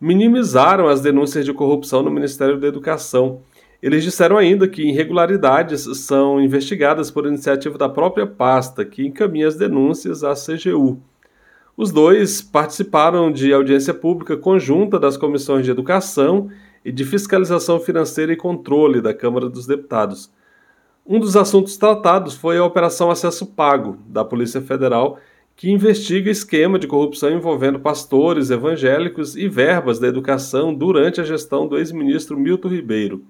minimizaram 0.00 0.86
as 0.86 1.00
denúncias 1.00 1.44
de 1.44 1.52
corrupção 1.52 2.04
no 2.04 2.10
Ministério 2.10 2.56
da 2.56 2.68
Educação. 2.68 3.40
Eles 3.82 4.04
disseram 4.04 4.38
ainda 4.38 4.68
que 4.68 4.90
irregularidades 4.90 5.88
são 6.06 6.40
investigadas 6.40 7.10
por 7.10 7.26
iniciativa 7.26 7.76
da 7.76 7.88
própria 7.88 8.28
pasta, 8.28 8.84
que 8.84 9.04
encaminha 9.04 9.48
as 9.48 9.56
denúncias 9.56 10.22
à 10.22 10.32
CGU. 10.34 11.02
Os 11.76 11.92
dois 11.92 12.40
participaram 12.40 13.30
de 13.30 13.52
audiência 13.52 13.92
pública 13.92 14.34
conjunta 14.34 14.98
das 14.98 15.18
comissões 15.18 15.62
de 15.62 15.70
Educação 15.70 16.48
e 16.82 16.90
de 16.90 17.04
Fiscalização 17.04 17.78
Financeira 17.78 18.32
e 18.32 18.36
Controle 18.36 19.02
da 19.02 19.12
Câmara 19.12 19.50
dos 19.50 19.66
Deputados. 19.66 20.32
Um 21.06 21.20
dos 21.20 21.36
assuntos 21.36 21.76
tratados 21.76 22.34
foi 22.34 22.56
a 22.56 22.64
Operação 22.64 23.10
Acesso 23.10 23.44
Pago, 23.44 23.98
da 24.06 24.24
Polícia 24.24 24.62
Federal, 24.62 25.18
que 25.54 25.70
investiga 25.70 26.30
esquema 26.30 26.78
de 26.78 26.86
corrupção 26.86 27.30
envolvendo 27.30 27.78
pastores 27.78 28.50
evangélicos 28.50 29.36
e 29.36 29.46
verbas 29.46 29.98
da 29.98 30.08
educação 30.08 30.72
durante 30.72 31.20
a 31.20 31.24
gestão 31.24 31.68
do 31.68 31.76
ex-ministro 31.76 32.38
Milton 32.38 32.68
Ribeiro. 32.68 33.22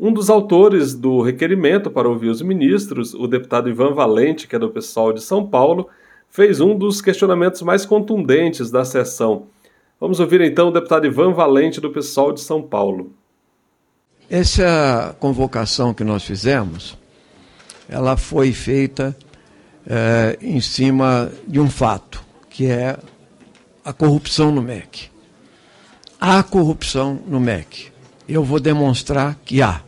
Um 0.00 0.10
dos 0.10 0.30
autores 0.30 0.94
do 0.94 1.20
requerimento 1.20 1.90
para 1.90 2.08
ouvir 2.08 2.30
os 2.30 2.40
ministros, 2.40 3.12
o 3.12 3.26
deputado 3.26 3.68
Ivan 3.68 3.92
Valente, 3.92 4.48
que 4.48 4.56
é 4.56 4.58
do 4.58 4.70
PSOL 4.70 5.12
de 5.12 5.22
São 5.22 5.46
Paulo, 5.46 5.90
fez 6.34 6.60
um 6.60 6.76
dos 6.76 7.00
questionamentos 7.00 7.62
mais 7.62 7.86
contundentes 7.86 8.68
da 8.68 8.84
sessão. 8.84 9.46
Vamos 10.00 10.18
ouvir 10.18 10.40
então 10.40 10.66
o 10.66 10.72
deputado 10.72 11.06
Ivan 11.06 11.32
Valente, 11.32 11.80
do 11.80 11.90
PSOL 11.90 12.32
de 12.32 12.40
São 12.40 12.60
Paulo. 12.60 13.12
Essa 14.28 15.14
convocação 15.20 15.94
que 15.94 16.02
nós 16.02 16.24
fizemos 16.24 16.98
ela 17.88 18.16
foi 18.16 18.52
feita 18.52 19.16
é, 19.86 20.36
em 20.40 20.60
cima 20.60 21.30
de 21.46 21.60
um 21.60 21.70
fato, 21.70 22.24
que 22.50 22.66
é 22.66 22.98
a 23.84 23.92
corrupção 23.92 24.50
no 24.50 24.60
MEC. 24.60 25.10
Há 26.20 26.42
corrupção 26.42 27.20
no 27.28 27.38
MEC. 27.38 27.92
Eu 28.28 28.42
vou 28.42 28.58
demonstrar 28.58 29.38
que 29.44 29.62
há. 29.62 29.82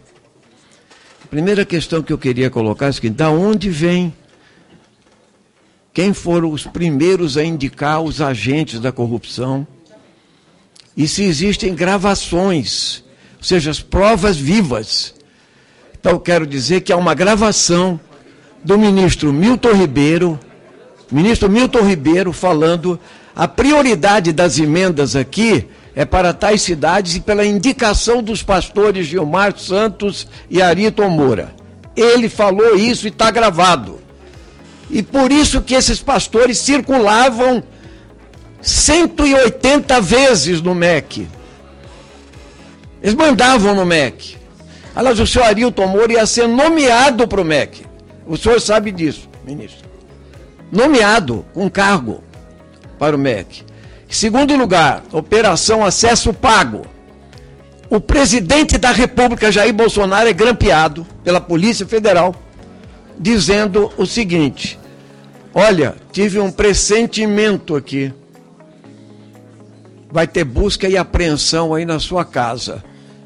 A 1.25 1.29
primeira 1.29 1.65
questão 1.65 2.03
que 2.03 2.13
eu 2.13 2.19
queria 2.19 2.51
colocar 2.51 2.87
é 2.87 2.89
a 2.91 2.93
seguinte: 2.93 3.17
da 3.17 3.31
onde 3.31 3.69
vem? 3.69 4.15
Quem 5.97 6.13
foram 6.13 6.53
os 6.53 6.65
primeiros 6.65 7.37
a 7.37 7.43
indicar 7.43 8.03
os 8.03 8.21
agentes 8.21 8.79
da 8.79 8.93
corrupção? 8.93 9.67
E 10.97 11.09
se 11.09 11.25
existem 11.25 11.75
gravações, 11.75 13.03
ou 13.39 13.43
seja, 13.43 13.73
as 13.73 13.81
provas 13.81 14.37
vivas 14.37 15.17
então, 16.07 16.21
quero 16.21 16.47
dizer 16.47 16.83
que 16.83 16.93
há 16.93 16.97
uma 16.97 17.15
gravação 17.15 17.99
do 18.63 18.79
ministro 18.79 19.33
Milton 19.33 19.73
Ribeiro, 19.73 20.39
ministro 21.11 21.51
Milton 21.51 21.81
Ribeiro, 21.81 22.33
falando 22.33 22.97
a 23.35 23.49
prioridade 23.49 24.33
das 24.33 24.57
emendas 24.57 25.17
aqui 25.17 25.67
é 25.97 26.05
para 26.05 26.33
tais 26.33 26.63
cidades 26.63 27.17
e 27.17 27.21
pela 27.21 27.45
indicação 27.45 28.23
dos 28.23 28.41
pastores 28.41 29.09
Gilmar 29.09 29.59
Santos 29.59 30.29
e 30.49 30.63
Arito 30.63 31.03
Moura. 31.11 31.53
Ele 31.97 32.29
falou 32.29 32.77
isso 32.77 33.09
e 33.09 33.11
está 33.11 33.33
gravado. 33.33 33.99
E 34.91 35.03
por 35.03 35.33
isso 35.33 35.63
que 35.63 35.75
esses 35.75 36.01
pastores 36.01 36.59
circulavam 36.59 37.63
180 38.61 40.01
vezes 40.01 40.61
no 40.61 40.75
MEC. 40.75 41.29
Eles 43.03 43.15
mandavam 43.15 43.75
no 43.75 43.85
MEC. 43.85 44.37
Aliás, 44.95 45.21
o 45.21 45.27
senhor 45.27 45.45
Arilton 45.45 45.87
Moura 45.87 46.15
ia 46.15 46.27
ser 46.27 46.49
nomeado 46.49 47.29
para 47.29 47.41
o 47.41 47.45
MEC. 47.45 47.85
O 48.27 48.37
senhor 48.37 48.61
sabe 48.61 48.91
disso, 48.91 49.29
ministro. 49.45 49.87
Nomeado 50.73 51.45
com 51.53 51.71
cargo 51.71 52.23
para 52.99 53.15
o 53.15 53.19
MEC. 53.19 53.63
Segundo 54.09 54.57
lugar, 54.57 55.05
Operação 55.13 55.85
Acesso 55.85 56.33
Pago. 56.33 56.87
O 57.89 58.01
presidente 58.01 58.79
da 58.79 58.91
República, 58.91 59.53
Jair 59.53 59.73
Bolsonaro, 59.73 60.29
é 60.29 60.33
grampeado 60.33 61.07
pela 61.23 61.41
Polícia 61.41 61.87
Federal, 61.87 62.35
dizendo 63.19 63.93
o 63.97 64.07
seguinte: 64.07 64.79
Olha, 65.59 65.97
tive 66.13 66.39
um 66.39 66.51
pressentimento 66.51 67.75
aqui. 67.75 68.13
Vai 70.11 70.27
ter 70.27 70.45
busca 70.45 70.87
e 70.87 70.99
apreensão 70.99 71.73
aí 71.73 71.85
na 71.87 71.99
sua 71.99 72.27
casa. 72.27 72.85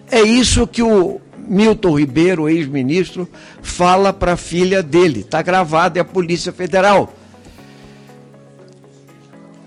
É 0.09 0.23
isso 0.23 0.65
que 0.65 0.81
o 0.81 1.21
Milton 1.37 1.99
Ribeiro, 1.99 2.49
ex-ministro, 2.49 3.29
fala 3.61 4.13
para 4.13 4.35
a 4.35 4.37
filha 4.37 4.81
dele. 4.81 5.21
Está 5.21 5.43
gravado, 5.43 5.99
é 5.99 6.03
a 6.03 6.05
Polícia 6.05 6.53
Federal. 6.53 7.13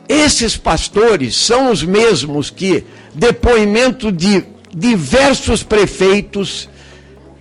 Esses 0.07 0.55
pastores 0.55 1.35
são 1.35 1.69
os 1.69 1.83
mesmos 1.83 2.49
que, 2.49 2.85
depoimento 3.13 4.09
de 4.09 4.45
diversos 4.73 5.63
prefeitos, 5.63 6.69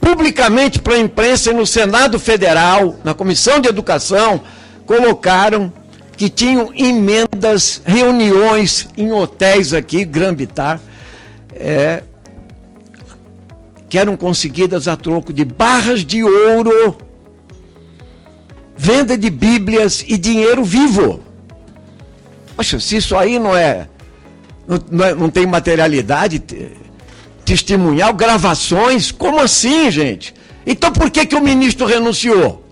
publicamente 0.02 0.80
para 0.80 0.94
a 0.94 0.98
imprensa 0.98 1.52
e 1.52 1.54
no 1.54 1.64
Senado 1.64 2.18
Federal, 2.18 2.96
na 3.04 3.14
Comissão 3.14 3.60
de 3.60 3.68
Educação, 3.68 4.42
colocaram 4.84 5.72
que 6.16 6.28
tinham 6.28 6.72
emendas, 6.74 7.80
reuniões 7.86 8.88
em 8.96 9.12
hotéis 9.12 9.72
aqui, 9.72 10.04
Grambitar, 10.04 10.80
é, 11.54 12.02
que 13.88 13.96
eram 13.96 14.16
conseguidas 14.16 14.88
a 14.88 14.96
troco 14.96 15.32
de 15.32 15.44
barras 15.44 16.04
de 16.04 16.24
ouro, 16.24 16.98
venda 18.76 19.16
de 19.16 19.30
Bíblias 19.30 20.04
e 20.06 20.18
dinheiro 20.18 20.64
vivo. 20.64 21.20
Poxa, 22.56 22.80
se 22.80 22.96
isso 22.96 23.16
aí 23.16 23.38
não 23.38 23.56
é. 23.56 23.88
Não, 24.66 24.78
não, 24.90 25.04
é, 25.04 25.14
não 25.14 25.30
tem 25.30 25.46
materialidade 25.46 26.42
testemunhal, 27.44 28.12
gravações, 28.14 29.10
como 29.10 29.40
assim, 29.40 29.90
gente? 29.90 30.34
Então 30.66 30.92
por 30.92 31.10
que, 31.10 31.26
que 31.26 31.34
o 31.34 31.42
ministro 31.42 31.86
renunciou? 31.86 32.62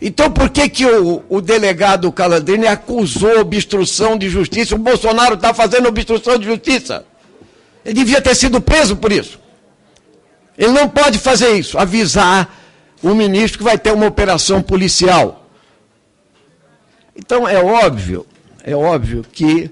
Então 0.00 0.30
por 0.30 0.48
que, 0.48 0.68
que 0.68 0.86
o, 0.86 1.24
o 1.28 1.40
delegado 1.40 2.12
Calandrini 2.12 2.66
acusou 2.66 3.40
obstrução 3.40 4.16
de 4.16 4.28
justiça? 4.28 4.74
O 4.74 4.78
Bolsonaro 4.78 5.34
está 5.34 5.52
fazendo 5.52 5.88
obstrução 5.88 6.38
de 6.38 6.46
justiça. 6.46 7.04
Ele 7.84 7.94
devia 7.94 8.20
ter 8.20 8.34
sido 8.34 8.60
preso 8.60 8.96
por 8.96 9.10
isso. 9.10 9.40
Ele 10.56 10.72
não 10.72 10.88
pode 10.88 11.18
fazer 11.18 11.52
isso, 11.56 11.78
avisar 11.78 12.56
o 13.02 13.14
ministro 13.14 13.58
que 13.58 13.64
vai 13.64 13.78
ter 13.78 13.92
uma 13.92 14.06
operação 14.06 14.60
policial. 14.62 15.46
Então 17.16 17.48
é 17.48 17.62
óbvio, 17.62 18.26
é 18.62 18.74
óbvio 18.74 19.24
que 19.32 19.70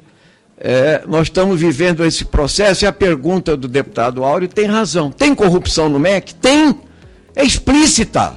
é, 0.59 1.03
nós 1.07 1.27
estamos 1.27 1.61
vivendo 1.61 2.05
esse 2.05 2.25
processo 2.25 2.85
e 2.85 2.87
a 2.87 2.93
pergunta 2.93 3.57
do 3.57 3.69
deputado 3.69 4.25
Áureo 4.25 4.49
tem 4.49 4.67
razão. 4.67 5.11
Tem 5.11 5.35
corrupção 5.35 5.89
no 5.89 5.99
MEC? 5.99 6.35
Tem. 6.35 6.81
É 7.35 7.45
explícita. 7.45 8.35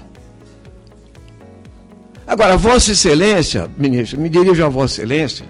Agora, 2.28 2.58
Vossa 2.58 2.92
Excelência, 2.92 3.70
ministro, 3.78 4.20
me 4.20 4.30
dirijo 4.30 4.64
a 4.64 4.70
Vossa 4.70 5.02
Excelência, 5.02 5.46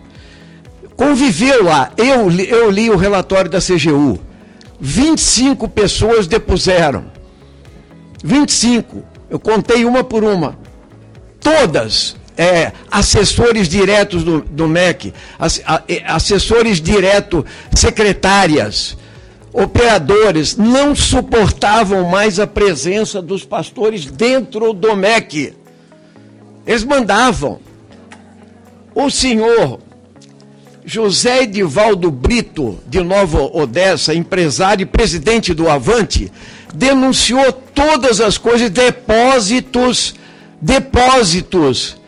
conviveu 0.95 1.63
lá. 1.63 1.91
Eu, 1.97 2.31
eu 2.31 2.69
li 2.69 2.89
o 2.89 2.95
relatório 2.95 3.49
da 3.49 3.59
CGU. 3.59 4.19
25 4.79 5.67
pessoas 5.67 6.27
depuseram. 6.27 7.05
25. 8.23 9.03
Eu 9.29 9.39
contei 9.39 9.83
uma 9.83 10.03
por 10.03 10.23
uma. 10.23 10.57
Todas 11.41 12.15
é, 12.39 12.72
assessores 12.89 13.67
diretos 13.67 14.24
do, 14.24 14.39
do 14.39 14.65
MEC, 14.65 15.13
assessores 16.05 16.79
direto, 16.79 17.46
secretárias, 17.75 18.98
operadores, 19.51 20.55
não 20.55 20.96
suportavam 20.96 22.05
mais 22.05 22.39
a 22.39 22.48
presença 22.48 23.22
dos 23.22 23.43
pastores 23.43 24.05
dentro 24.05 24.72
do 24.72 24.96
MEC. 24.96 25.53
Eles 26.65 26.86
mandavam. 26.86 27.60
O 28.96 29.10
senhor 29.10 29.81
José 30.86 31.43
Edivaldo 31.43 32.10
Brito, 32.10 32.79
de 32.88 33.01
Nova 33.01 33.41
Odessa, 33.41 34.13
empresário 34.13 34.84
e 34.84 34.86
presidente 34.86 35.53
do 35.53 35.69
Avante, 35.69 36.31
denunciou 36.74 37.51
todas 37.51 38.22
as 38.22 38.38
coisas, 38.38 38.69
depósitos, 38.69 40.15
depósitos, 40.62 41.99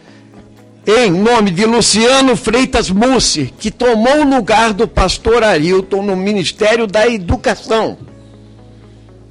em 0.85 1.11
nome 1.11 1.51
de 1.51 1.65
Luciano 1.65 2.35
Freitas 2.35 2.89
Mussi, 2.89 3.53
que 3.59 3.69
tomou 3.69 4.21
o 4.21 4.35
lugar 4.35 4.73
do 4.73 4.87
pastor 4.87 5.43
Arilton 5.43 6.01
no 6.01 6.15
Ministério 6.15 6.87
da 6.87 7.07
Educação. 7.07 7.97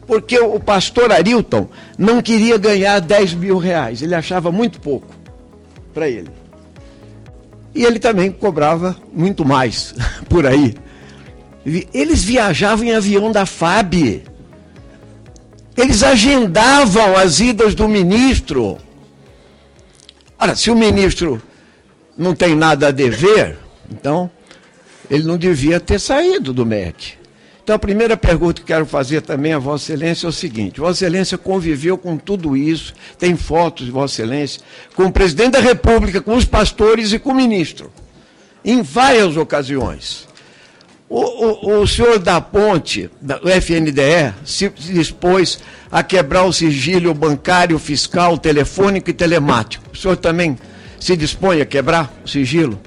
Porque 0.07 0.39
o 0.39 0.59
pastor 0.61 1.13
Arilton 1.13 1.69
não 1.99 2.23
queria 2.23 2.57
ganhar 2.57 3.01
10 3.01 3.35
mil 3.35 3.59
reais, 3.59 4.03
ele 4.03 4.15
achava 4.15 4.51
muito 4.53 4.81
pouco 4.81 5.09
para 5.93 6.09
ele. 6.09 6.31
E 7.75 7.85
ele 7.85 7.99
também 7.99 8.31
cobrava 8.31 8.97
muito 9.13 9.45
mais 9.45 9.95
por 10.29 10.47
aí. 10.47 10.75
Eles 11.93 12.25
viajavam 12.25 12.87
em 12.87 12.95
avião 12.95 13.31
da 13.31 13.45
FAB. 13.45 14.23
Eles 15.77 16.03
agendavam 16.03 17.17
as 17.17 17.39
idas 17.39 17.75
do 17.75 17.89
ministro. 17.89 18.79
Ora, 20.41 20.57
se 20.57 20.71
o 20.71 20.75
ministro 20.75 21.41
não 22.17 22.35
tem 22.35 22.55
nada 22.55 22.89
a 22.89 22.91
dever, 22.91 23.59
então 23.91 24.31
ele 25.11 25.25
não 25.25 25.37
devia 25.37 25.79
ter 25.79 25.99
saído 25.99 26.55
do 26.55 26.65
MEC. 26.65 27.21
Então, 27.63 27.77
a 27.77 27.79
primeira 27.79 28.17
pergunta 28.17 28.63
que 28.63 28.67
quero 28.67 28.87
fazer 28.87 29.21
também 29.21 29.53
a 29.53 29.59
Vossa 29.59 29.93
Excelência 29.93 30.27
é 30.27 30.31
o 30.31 30.33
seguinte: 30.33 30.81
Vossa 30.81 31.05
Excelência 31.05 31.37
conviveu 31.37 31.99
com 31.99 32.17
tudo 32.17 32.57
isso, 32.57 32.95
tem 33.19 33.37
fotos 33.37 33.85
de 33.85 33.93
Vossa 33.93 34.23
Excelência, 34.23 34.63
com 34.97 35.05
o 35.05 35.13
presidente 35.13 35.53
da 35.53 35.61
República, 35.61 36.23
com 36.23 36.35
os 36.35 36.47
pastores 36.47 37.13
e 37.13 37.19
com 37.19 37.33
o 37.33 37.35
ministro, 37.35 37.93
em 38.65 38.81
várias 38.81 39.37
ocasiões. 39.37 40.27
O, 41.11 41.19
o, 41.19 41.81
o 41.81 41.87
senhor 41.89 42.21
da 42.21 42.41
Ponte, 42.41 43.11
do 43.21 43.35
FNDE, 43.51 44.33
se 44.45 44.69
dispôs 44.69 45.59
a 45.91 46.05
quebrar 46.05 46.45
o 46.45 46.53
sigilo 46.53 47.13
bancário, 47.13 47.77
fiscal, 47.81 48.39
telefônico 48.39 49.11
e 49.11 49.13
telemático. 49.13 49.85
O 49.93 49.97
senhor 49.97 50.17
também 50.17 50.57
se 51.01 51.17
dispõe 51.17 51.61
a 51.61 51.67
quebrar 51.67 52.15
o 52.25 52.29
sigilo 52.29 52.81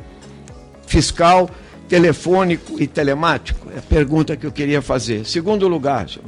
fiscal, 0.87 1.49
telefônico 1.89 2.81
e 2.81 2.87
telemático? 2.87 3.67
É 3.75 3.79
a 3.79 3.81
pergunta 3.81 4.37
que 4.37 4.45
eu 4.45 4.53
queria 4.53 4.81
fazer. 4.81 5.25
Segundo 5.25 5.67
lugar, 5.67 6.07
senhor 6.07 6.23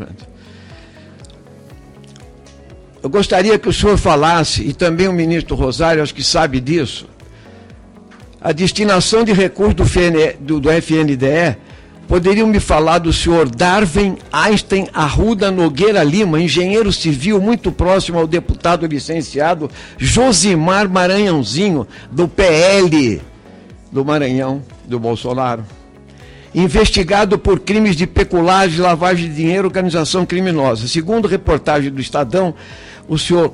eu 3.01 3.09
gostaria 3.09 3.57
que 3.57 3.69
o 3.69 3.73
senhor 3.73 3.97
falasse, 3.97 4.63
e 4.63 4.73
também 4.73 5.07
o 5.07 5.13
ministro 5.13 5.55
Rosário, 5.55 6.03
acho 6.03 6.13
que 6.13 6.23
sabe 6.23 6.59
disso, 6.59 7.07
a 8.41 8.51
destinação 8.51 9.23
de 9.23 9.31
recursos 9.31 9.75
do 9.75 10.71
FNDE, 10.71 11.57
poderiam 12.07 12.47
me 12.47 12.59
falar 12.59 12.99
do 12.99 13.11
senhor 13.11 13.49
Darwin 13.49 14.17
Einstein 14.31 14.87
Arruda 14.93 15.51
Nogueira 15.51 16.03
Lima, 16.03 16.39
engenheiro 16.39 16.91
civil 16.91 17.41
muito 17.41 17.71
próximo 17.71 18.19
ao 18.19 18.27
deputado 18.27 18.85
licenciado 18.85 19.69
Josimar 19.97 20.89
Maranhãozinho, 20.89 21.87
do 22.11 22.27
PL 22.27 23.21
do 23.91 24.03
Maranhão 24.03 24.61
do 24.85 24.99
Bolsonaro. 24.99 25.65
Investigado 26.53 27.37
por 27.37 27.59
crimes 27.59 27.95
de 27.95 28.07
peculagem, 28.07 28.79
lavagem 28.79 29.29
de 29.29 29.35
dinheiro, 29.35 29.67
organização 29.67 30.25
criminosa. 30.25 30.87
Segundo 30.87 31.27
reportagem 31.27 31.91
do 31.91 31.99
Estadão, 31.99 32.53
o 33.09 33.17
senhor 33.17 33.53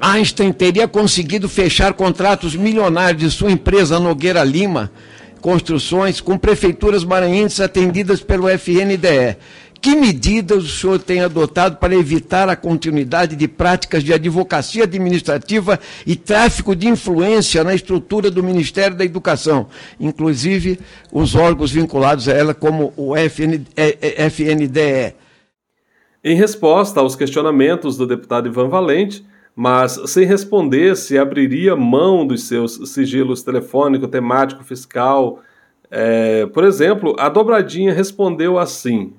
Einstein 0.00 0.52
teria 0.52 0.86
conseguido 0.86 1.48
fechar 1.48 1.92
contratos 1.92 2.54
milionários 2.54 3.22
de 3.22 3.30
sua 3.30 3.50
empresa 3.50 3.98
Nogueira 3.98 4.44
Lima 4.44 4.90
Construções 5.40 6.20
com 6.20 6.36
prefeituras 6.36 7.04
maranhenses 7.04 7.60
atendidas 7.60 8.20
pelo 8.20 8.48
FNDE. 8.48 9.36
Que 9.80 9.96
medidas 9.96 10.62
o 10.64 10.68
senhor 10.68 10.98
tem 10.98 11.22
adotado 11.22 11.76
para 11.78 11.94
evitar 11.94 12.50
a 12.50 12.56
continuidade 12.56 13.34
de 13.34 13.48
práticas 13.48 14.04
de 14.04 14.12
advocacia 14.12 14.84
administrativa 14.84 15.80
e 16.06 16.14
tráfico 16.14 16.76
de 16.76 16.86
influência 16.86 17.64
na 17.64 17.74
estrutura 17.74 18.30
do 18.30 18.42
Ministério 18.42 18.94
da 18.94 19.06
Educação, 19.06 19.68
inclusive 19.98 20.78
os 21.10 21.34
órgãos 21.34 21.70
vinculados 21.70 22.28
a 22.28 22.32
ela, 22.32 22.52
como 22.52 22.92
o 22.94 23.14
FNDE? 23.16 25.14
Em 26.22 26.36
resposta 26.36 27.00
aos 27.00 27.16
questionamentos 27.16 27.96
do 27.96 28.06
deputado 28.06 28.46
Ivan 28.46 28.68
Valente, 28.68 29.24
mas 29.60 30.00
sem 30.06 30.24
responder 30.24 30.96
se 30.96 31.18
abriria 31.18 31.76
mão 31.76 32.26
dos 32.26 32.44
seus 32.44 32.80
sigilos 32.94 33.42
telefônico, 33.42 34.08
temático, 34.08 34.64
fiscal. 34.64 35.42
É, 35.90 36.46
por 36.46 36.64
exemplo, 36.64 37.14
a 37.18 37.28
dobradinha 37.28 37.92
respondeu 37.92 38.58
assim: 38.58 39.12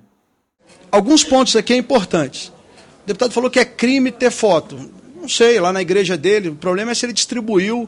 alguns 0.92 1.24
pontos 1.24 1.56
aqui 1.56 1.74
é 1.74 1.78
importantes. 1.78 2.48
O 2.48 3.06
deputado 3.06 3.34
falou 3.34 3.52
que 3.52 3.60
é 3.60 3.66
crime 3.66 4.12
ter 4.12 4.32
foto. 4.32 4.80
Não 5.16 5.30
sei, 5.30 5.60
lá 5.60 5.72
na 5.72 5.80
igreja 5.84 6.18
dele, 6.18 6.50
o 6.50 6.56
problema 6.56 6.90
é 6.90 6.96
se 6.96 7.06
ele 7.06 7.14
distribuiu, 7.14 7.88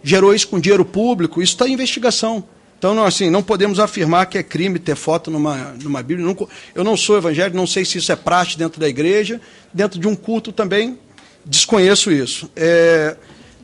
gerou 0.00 0.32
isso 0.32 0.46
com 0.46 0.60
dinheiro 0.60 0.84
público, 0.84 1.42
isso 1.42 1.54
está 1.54 1.66
em 1.66 1.72
investigação. 1.72 2.44
Então, 2.78 2.94
não, 2.94 3.04
assim, 3.04 3.30
não 3.30 3.42
podemos 3.42 3.80
afirmar 3.80 4.26
que 4.26 4.38
é 4.38 4.44
crime 4.44 4.78
ter 4.78 4.94
foto 4.94 5.28
numa, 5.28 5.74
numa 5.82 6.04
Bíblia. 6.04 6.34
eu 6.72 6.84
não 6.84 6.96
sou 6.96 7.18
evangélico, 7.18 7.56
não 7.56 7.66
sei 7.66 7.84
se 7.84 7.98
isso 7.98 8.12
é 8.12 8.16
praxe 8.16 8.56
dentro 8.56 8.80
da 8.80 8.88
igreja. 8.88 9.40
Dentro 9.74 9.98
de 10.00 10.06
um 10.08 10.14
culto 10.14 10.50
também, 10.50 10.98
desconheço 11.44 12.10
isso. 12.10 12.50
É, 12.54 13.16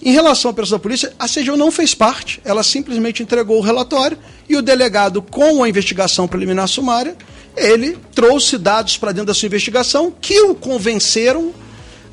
em 0.02 0.12
relação 0.12 0.50
à 0.50 0.52
operação 0.52 0.78
da 0.78 0.82
polícia, 0.82 1.12
a 1.18 1.26
CGU 1.26 1.56
não 1.56 1.70
fez 1.70 1.94
parte, 1.94 2.40
ela 2.44 2.62
simplesmente 2.62 3.22
entregou 3.22 3.58
o 3.58 3.62
relatório 3.62 4.18
e 4.48 4.56
o 4.56 4.62
delegado, 4.62 5.22
com 5.22 5.62
a 5.62 5.68
investigação 5.68 6.28
preliminar 6.28 6.68
sumária, 6.68 7.16
ele 7.56 7.98
trouxe 8.14 8.58
dados 8.58 8.98
para 8.98 9.12
dentro 9.12 9.28
da 9.28 9.34
sua 9.34 9.46
investigação 9.46 10.12
que 10.20 10.38
o 10.42 10.54
convenceram 10.54 11.52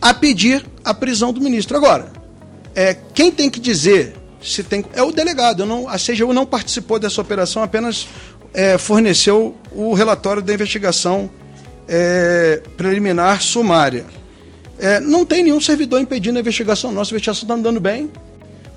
a 0.02 0.14
pedir 0.14 0.66
a 0.84 0.94
prisão 0.94 1.34
do 1.34 1.42
ministro. 1.42 1.76
Agora, 1.76 2.12
é, 2.74 2.96
quem 3.14 3.32
tem 3.32 3.50
que 3.50 3.60
dizer 3.60 4.16
se 4.42 4.64
tem 4.64 4.84
é 4.94 5.02
o 5.02 5.12
delegado. 5.12 5.66
Não, 5.66 5.88
a 5.88 5.96
CGU 5.98 6.34
não 6.34 6.46
participou 6.46 7.00
dessa 7.00 7.22
operação, 7.22 7.64
apenas 7.64 8.08
é, 8.54 8.78
forneceu 8.78 9.56
o 9.72 9.94
relatório 9.94 10.42
da 10.42 10.54
investigação 10.54 11.30
é, 11.88 12.62
preliminar 12.78 13.42
sumária. 13.42 14.06
É, 14.80 15.00
não 15.00 15.26
tem 15.26 15.44
nenhum 15.44 15.62
servidor 15.62 16.02
impedindo 16.02 16.38
a 16.38 16.42
investigação 16.42 16.92
nossa, 16.92 17.12
a 17.12 17.14
investigação 17.14 17.44
está 17.44 17.54
andando 17.54 17.80
bem. 17.80 18.12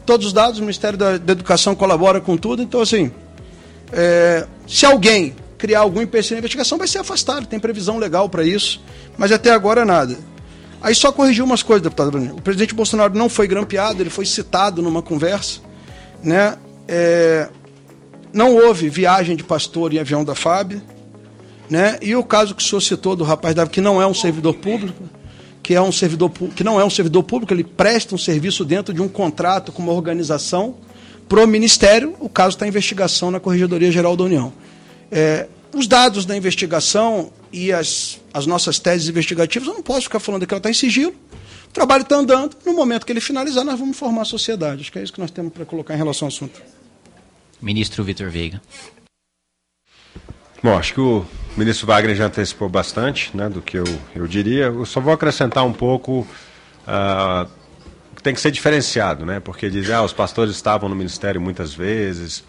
Todos 0.04 0.26
os 0.28 0.32
dados, 0.32 0.58
o 0.58 0.62
Ministério 0.62 0.98
da, 0.98 1.18
da 1.18 1.32
Educação 1.32 1.74
colabora 1.74 2.20
com 2.20 2.36
tudo, 2.36 2.62
então 2.62 2.80
assim, 2.80 3.10
é, 3.92 4.46
se 4.66 4.86
alguém 4.86 5.34
criar 5.56 5.80
algum 5.80 6.00
empecilho 6.00 6.36
na 6.36 6.38
investigação, 6.40 6.78
vai 6.78 6.86
ser 6.86 6.98
afastado, 6.98 7.46
tem 7.46 7.58
previsão 7.58 7.98
legal 7.98 8.28
para 8.28 8.44
isso, 8.44 8.80
mas 9.16 9.32
até 9.32 9.50
agora 9.50 9.84
nada. 9.84 10.16
Aí 10.80 10.94
só 10.94 11.10
corrigiu 11.10 11.44
umas 11.44 11.62
coisas, 11.62 11.82
deputado 11.82 12.10
Bruno. 12.10 12.36
O 12.36 12.42
presidente 12.42 12.74
Bolsonaro 12.74 13.16
não 13.16 13.28
foi 13.28 13.48
grampeado, 13.48 14.02
ele 14.02 14.10
foi 14.10 14.26
citado 14.26 14.82
numa 14.82 15.02
conversa, 15.02 15.60
né? 16.22 16.56
É, 16.86 17.48
não 18.32 18.54
houve 18.54 18.88
viagem 18.88 19.34
de 19.34 19.42
pastor 19.42 19.92
em 19.92 19.98
avião 19.98 20.24
da 20.24 20.34
FAB, 20.34 20.74
né? 21.68 21.98
E 22.02 22.14
o 22.14 22.22
caso 22.22 22.54
que 22.54 22.62
o 22.62 22.64
senhor 22.64 22.80
citou 22.80 23.16
do 23.16 23.24
rapaz 23.24 23.56
que 23.70 23.80
não 23.80 24.00
é 24.00 24.06
um 24.06 24.14
servidor 24.14 24.54
público, 24.54 25.02
que 25.66 25.74
é 25.74 25.82
um 25.82 25.90
servidor 25.90 26.30
que 26.30 26.62
não 26.62 26.80
é 26.80 26.84
um 26.84 26.90
servidor 26.90 27.24
público, 27.24 27.52
ele 27.52 27.64
presta 27.64 28.14
um 28.14 28.18
serviço 28.18 28.64
dentro 28.64 28.94
de 28.94 29.02
um 29.02 29.08
contrato 29.08 29.72
com 29.72 29.82
uma 29.82 29.92
organização 29.92 30.76
para 31.28 31.42
o 31.42 31.46
Ministério, 31.46 32.14
o 32.20 32.28
caso 32.28 32.50
está 32.50 32.66
em 32.66 32.68
investigação 32.68 33.32
na 33.32 33.40
Corregedoria 33.40 33.90
Geral 33.90 34.16
da 34.16 34.22
União. 34.22 34.52
É, 35.10 35.48
os 35.74 35.88
dados 35.88 36.24
da 36.24 36.36
investigação 36.36 37.32
e 37.52 37.72
as, 37.72 38.20
as 38.32 38.46
nossas 38.46 38.78
teses 38.78 39.08
investigativas, 39.08 39.66
eu 39.66 39.74
não 39.74 39.82
posso 39.82 40.02
ficar 40.02 40.20
falando 40.20 40.46
que 40.46 40.54
ela 40.54 40.60
está 40.60 40.70
em 40.70 40.72
sigilo. 40.72 41.16
O 41.68 41.72
trabalho 41.72 42.02
está 42.02 42.14
andando, 42.14 42.56
no 42.64 42.72
momento 42.72 43.04
que 43.04 43.10
ele 43.10 43.20
finalizar, 43.20 43.64
nós 43.64 43.76
vamos 43.76 43.96
informar 43.96 44.22
a 44.22 44.24
sociedade. 44.24 44.82
Acho 44.82 44.92
que 44.92 45.00
é 45.00 45.02
isso 45.02 45.12
que 45.12 45.20
nós 45.20 45.32
temos 45.32 45.52
para 45.52 45.64
colocar 45.64 45.94
em 45.94 45.98
relação 45.98 46.26
ao 46.26 46.28
assunto. 46.28 46.62
Ministro 47.60 48.04
Vitor 48.04 48.30
Veiga. 48.30 48.62
Bom, 50.62 50.78
acho 50.78 50.94
que 50.94 51.00
o 51.00 51.26
ministro 51.56 51.86
Wagner 51.86 52.14
já 52.14 52.26
antecipou 52.26 52.68
bastante 52.68 53.36
né, 53.36 53.48
do 53.48 53.62
que 53.62 53.78
eu, 53.78 53.84
eu 54.14 54.26
diria. 54.26 54.64
Eu 54.64 54.84
só 54.84 55.00
vou 55.00 55.12
acrescentar 55.12 55.64
um 55.64 55.72
pouco 55.72 56.26
uh, 56.86 57.50
tem 58.26 58.34
que 58.34 58.40
ser 58.40 58.50
diferenciado, 58.50 59.24
né? 59.24 59.38
Porque 59.38 59.70
diz, 59.70 59.88
ah, 59.88 60.02
os 60.02 60.12
pastores 60.12 60.52
estavam 60.56 60.88
no 60.88 60.96
ministério 60.96 61.40
muitas 61.40 61.72
vezes, 61.72 62.42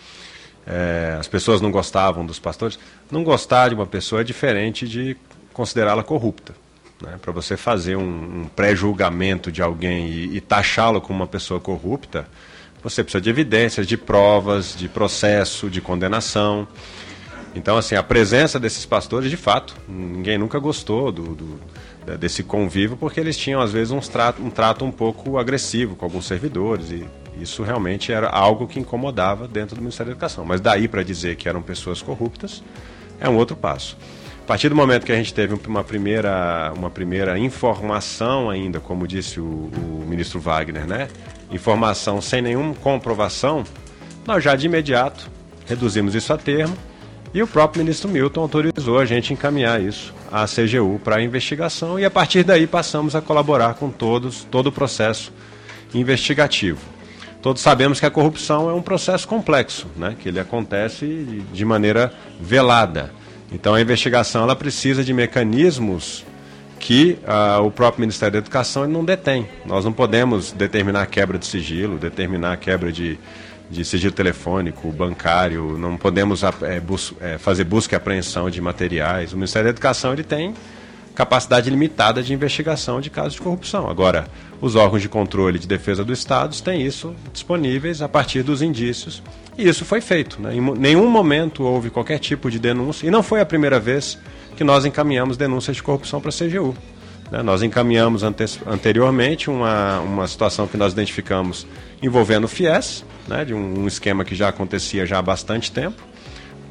é, 0.65 1.15
as 1.19 1.27
pessoas 1.27 1.61
não 1.61 1.69
gostavam 1.69 2.25
dos 2.25 2.39
pastores. 2.39 2.79
Não 3.11 3.23
gostar 3.23 3.69
de 3.69 3.75
uma 3.75 3.85
pessoa 3.85 4.21
é 4.21 4.23
diferente 4.23 4.87
de 4.87 5.15
considerá-la 5.53 6.03
corrupta. 6.03 6.55
Né? 6.99 7.19
Para 7.21 7.31
você 7.31 7.55
fazer 7.55 7.95
um, 7.95 8.41
um 8.41 8.49
pré-julgamento 8.55 9.51
de 9.51 9.61
alguém 9.61 10.07
e, 10.07 10.37
e 10.37 10.41
taxá-lo 10.41 10.99
como 10.99 11.19
uma 11.19 11.27
pessoa 11.27 11.59
corrupta, 11.59 12.27
você 12.81 13.03
precisa 13.03 13.21
de 13.21 13.29
evidências, 13.29 13.85
de 13.85 13.97
provas, 13.97 14.75
de 14.75 14.89
processo, 14.89 15.69
de 15.69 15.79
condenação. 15.79 16.67
Então, 17.55 17.77
assim, 17.77 17.95
a 17.95 18.03
presença 18.03 18.59
desses 18.59 18.85
pastores, 18.85 19.29
de 19.29 19.37
fato, 19.37 19.75
ninguém 19.87 20.37
nunca 20.37 20.59
gostou 20.59 21.11
do, 21.11 21.35
do 21.35 21.59
desse 22.15 22.41
convívio, 22.41 22.95
porque 22.95 23.19
eles 23.19 23.35
tinham, 23.35 23.59
às 23.59 23.73
vezes, 23.73 23.91
um 23.91 23.99
trato, 23.99 24.41
um 24.41 24.49
trato 24.49 24.85
um 24.85 24.91
pouco 24.91 25.37
agressivo 25.37 25.95
com 25.95 26.05
alguns 26.05 26.25
servidores, 26.25 26.89
e 26.89 27.05
isso 27.41 27.63
realmente 27.63 28.13
era 28.13 28.29
algo 28.29 28.67
que 28.67 28.79
incomodava 28.79 29.47
dentro 29.47 29.75
do 29.75 29.81
Ministério 29.81 30.11
da 30.11 30.13
Educação. 30.13 30.45
Mas 30.45 30.61
daí 30.61 30.87
para 30.87 31.03
dizer 31.03 31.35
que 31.35 31.49
eram 31.49 31.61
pessoas 31.61 32.01
corruptas, 32.01 32.63
é 33.19 33.27
um 33.27 33.35
outro 33.35 33.57
passo. 33.57 33.97
A 34.41 34.47
partir 34.47 34.69
do 34.69 34.75
momento 34.75 35.05
que 35.05 35.11
a 35.11 35.15
gente 35.15 35.33
teve 35.33 35.59
uma 35.67 35.83
primeira, 35.83 36.71
uma 36.73 36.89
primeira 36.89 37.37
informação 37.37 38.49
ainda, 38.49 38.79
como 38.79 39.05
disse 39.05 39.41
o, 39.41 39.43
o 39.43 40.05
ministro 40.07 40.39
Wagner, 40.39 40.87
né? 40.87 41.09
Informação 41.51 42.21
sem 42.21 42.41
nenhuma 42.41 42.73
comprovação, 42.75 43.65
nós 44.25 44.41
já 44.41 44.55
de 44.55 44.65
imediato 44.65 45.29
reduzimos 45.65 46.15
isso 46.15 46.31
a 46.31 46.37
termo 46.37 46.77
e 47.33 47.43
o 47.43 47.47
próprio 47.47 47.83
ministro 47.83 48.09
Milton 48.09 48.41
autorizou 48.41 48.99
a 48.99 49.05
gente 49.05 49.33
encaminhar 49.33 49.81
isso 49.81 50.13
à 50.31 50.45
CGU 50.45 50.99
para 51.03 51.21
investigação 51.21 51.99
e 51.99 52.05
a 52.05 52.11
partir 52.11 52.43
daí 52.43 52.65
passamos 52.65 53.15
a 53.15 53.21
colaborar 53.21 53.75
com 53.75 53.89
todos, 53.89 54.43
todo 54.45 54.67
o 54.67 54.71
processo 54.71 55.31
investigativo. 55.93 56.79
Todos 57.41 57.61
sabemos 57.61 57.99
que 57.99 58.05
a 58.05 58.11
corrupção 58.11 58.69
é 58.69 58.73
um 58.73 58.81
processo 58.81 59.27
complexo, 59.27 59.87
né? 59.95 60.15
que 60.19 60.27
ele 60.27 60.39
acontece 60.39 61.05
de 61.53 61.65
maneira 61.65 62.13
velada. 62.39 63.13
Então 63.51 63.73
a 63.73 63.81
investigação 63.81 64.43
ela 64.43 64.55
precisa 64.55 65.03
de 65.03 65.13
mecanismos 65.13 66.25
que 66.79 67.17
uh, 67.23 67.63
o 67.63 67.71
próprio 67.71 68.01
Ministério 68.01 68.33
da 68.33 68.39
Educação 68.39 68.87
não 68.87 69.03
detém. 69.03 69.47
Nós 69.65 69.85
não 69.85 69.93
podemos 69.93 70.51
determinar 70.51 71.05
quebra 71.07 71.37
de 71.37 71.45
sigilo, 71.45 71.97
determinar 71.97 72.57
quebra 72.57 72.91
de, 72.91 73.17
de 73.69 73.83
sigilo 73.83 74.13
telefônico, 74.13 74.91
bancário, 74.91 75.77
não 75.77 75.97
podemos 75.97 76.41
é, 76.61 76.79
bus 76.79 77.13
é, 77.19 77.37
fazer 77.37 77.63
busca 77.63 77.95
e 77.95 77.97
apreensão 77.97 78.49
de 78.49 78.61
materiais. 78.61 79.33
O 79.33 79.35
Ministério 79.35 79.65
da 79.65 79.71
Educação 79.71 80.13
ele 80.13 80.23
tem 80.23 80.53
capacidade 81.13 81.67
limitada 81.69 82.21
de 82.21 82.31
investigação 82.31 83.01
de 83.01 83.09
casos 83.09 83.33
de 83.33 83.41
corrupção. 83.41 83.89
Agora, 83.89 84.27
os 84.61 84.75
órgãos 84.75 85.01
de 85.01 85.09
controle 85.09 85.57
de 85.57 85.67
defesa 85.67 86.05
do 86.05 86.13
Estado 86.13 86.55
têm 86.61 86.85
isso 86.85 87.15
disponíveis 87.33 88.03
a 88.03 88.07
partir 88.07 88.43
dos 88.43 88.61
indícios. 88.61 89.23
E 89.57 89.67
isso 89.67 89.83
foi 89.83 89.99
feito. 89.99 90.39
Né? 90.39 90.55
Em 90.55 90.61
nenhum 90.61 91.09
momento 91.09 91.63
houve 91.63 91.89
qualquer 91.89 92.19
tipo 92.19 92.51
de 92.51 92.59
denúncia, 92.59 93.07
e 93.07 93.09
não 93.09 93.23
foi 93.23 93.41
a 93.41 93.45
primeira 93.45 93.79
vez 93.79 94.17
que 94.55 94.63
nós 94.63 94.85
encaminhamos 94.85 95.37
denúncias 95.37 95.75
de 95.75 95.83
corrupção 95.83 96.21
para 96.21 96.29
a 96.29 96.33
CGU. 96.33 96.75
Né? 97.31 97.41
Nós 97.43 97.61
encaminhamos 97.61 98.23
ante 98.23 98.43
anteriormente 98.65 99.49
uma, 99.49 99.99
uma 99.99 100.27
situação 100.27 100.67
que 100.67 100.77
nós 100.77 100.93
identificamos 100.93 101.67
envolvendo 102.01 102.45
o 102.45 102.47
FIES, 102.47 103.03
né, 103.27 103.43
de 103.43 103.53
um, 103.53 103.81
um 103.81 103.87
esquema 103.87 104.23
que 104.23 104.35
já 104.35 104.49
acontecia 104.49 105.05
já 105.05 105.19
há 105.19 105.21
bastante 105.21 105.71
tempo. 105.71 106.01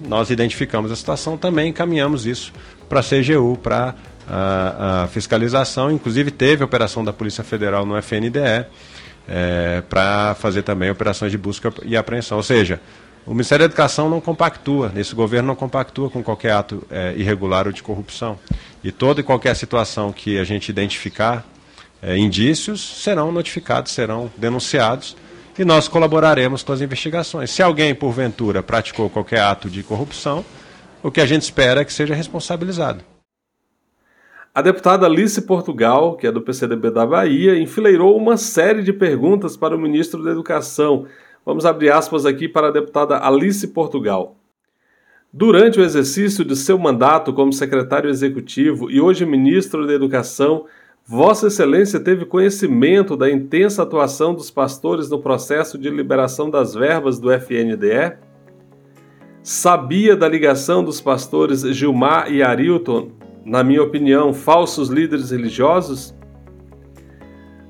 Nós 0.07 0.31
identificamos 0.31 0.93
a 0.93 0.97
situação, 0.97 1.37
também 1.37 1.71
encaminhamos 1.71 2.27
isso 2.27 2.53
para 2.89 3.01
a 3.01 3.03
CGU, 3.03 3.59
para 3.63 3.95
a, 4.29 5.05
a, 5.05 5.07
fiscalização. 5.09 5.91
Inclusive, 5.91 6.31
teve 6.31 6.63
operação 6.63 7.05
da 7.05 7.13
Polícia 7.13 7.43
Federal 7.43 7.87
no 7.87 7.97
FNDE 7.97 8.67
é, 9.29 9.83
para 9.89 10.35
fazer 10.35 10.63
também 10.63 10.91
operações 10.91 11.33
de 11.33 11.39
busca 11.39 11.73
e 11.85 11.97
apreensão. 11.97 12.37
Ou 12.37 12.43
seja, 12.43 12.81
o 13.27 13.33
Ministério 13.33 13.67
da 13.67 13.73
Educação 13.73 14.09
não 14.09 14.21
compactua, 14.21 14.93
esse 14.95 15.15
governo 15.15 15.49
não 15.49 15.57
compactua 15.57 16.09
com 16.09 16.23
qualquer 16.23 16.53
ato 16.53 16.87
é, 16.89 17.13
irregular 17.17 17.67
ou 17.67 17.73
de 17.73 17.83
corrupção. 17.83 18.39
E 18.85 18.93
toda 18.93 19.21
e 19.21 19.25
qualquer 19.25 19.57
situação 19.57 20.13
que 20.13 20.39
a 20.39 20.45
gente 20.45 20.69
identificar 20.69 21.45
é, 22.01 22.17
indícios 22.17 23.03
serão 23.03 23.33
notificados, 23.33 23.91
serão 23.91 24.31
denunciados 24.37 25.17
e 25.59 25.65
nós 25.65 25.89
colaboraremos 25.89 26.63
com 26.63 26.73
as 26.73 26.81
investigações. 26.81 27.51
Se 27.51 27.63
alguém, 27.63 27.95
porventura, 27.95 28.63
praticou 28.63 29.11
qualquer 29.11 29.41
ato 29.41 29.69
de 29.69 29.83
corrupção, 29.83 30.45
o 31.03 31.11
que 31.11 31.21
a 31.21 31.27
gente 31.27 31.43
espera 31.43 31.81
é 31.81 31.85
que 31.85 31.93
seja 31.93 32.15
responsabilizado. 32.15 33.03
A 34.55 34.63
deputada 34.63 35.05
Alice 35.05 35.43
Portugal, 35.43 36.17
que 36.17 36.27
é 36.27 36.33
do 36.33 36.41
PCDB 36.41 36.91
da 36.91 37.05
Bahia, 37.05 37.59
enfileirou 37.59 38.17
uma 38.17 38.37
série 38.37 38.83
de 38.83 38.93
perguntas 38.93 39.57
para 39.57 39.77
o 39.77 39.79
ministro 39.79 40.23
da 40.23 40.31
Educação. 40.31 41.07
Vamos 41.47 41.65
abrir 41.65 41.93
aspas 41.93 42.27
aqui 42.27 42.49
para 42.49 42.67
a 42.67 42.71
deputada 42.73 43.25
Alice 43.25 43.69
Portugal. 43.69 44.37
Durante 45.33 45.79
o 45.79 45.85
exercício 45.85 46.45
de 46.45 46.57
seu 46.57 46.77
mandato 46.77 47.33
como 47.33 47.53
secretário 47.53 48.11
executivo 48.11 48.91
e 48.91 49.01
hoje 49.01 49.25
ministro 49.25 49.87
da 49.87 49.93
Educação, 49.93 50.65
Vossa 51.07 51.47
Excelência 51.47 52.01
teve 52.01 52.25
conhecimento 52.25 53.17
da 53.17 53.31
intensa 53.31 53.85
atuação 53.85 54.35
dos 54.35 54.51
pastores 54.51 55.09
no 55.09 55.21
processo 55.21 55.79
de 55.79 55.89
liberação 55.89 56.51
das 56.51 56.75
verbas 56.75 57.21
do 57.21 57.31
FNDE? 57.31 58.17
Sabia 59.41 60.17
da 60.17 60.29
ligação 60.29 60.83
dos 60.83 61.01
pastores 61.01 61.61
Gilmar 61.61 62.29
e 62.29 62.43
Arilton, 62.43 63.13
na 63.45 63.63
minha 63.63 63.85
opinião, 63.85 64.35
falsos 64.35 64.89
líderes 64.89 65.31
religiosos? 65.31 66.16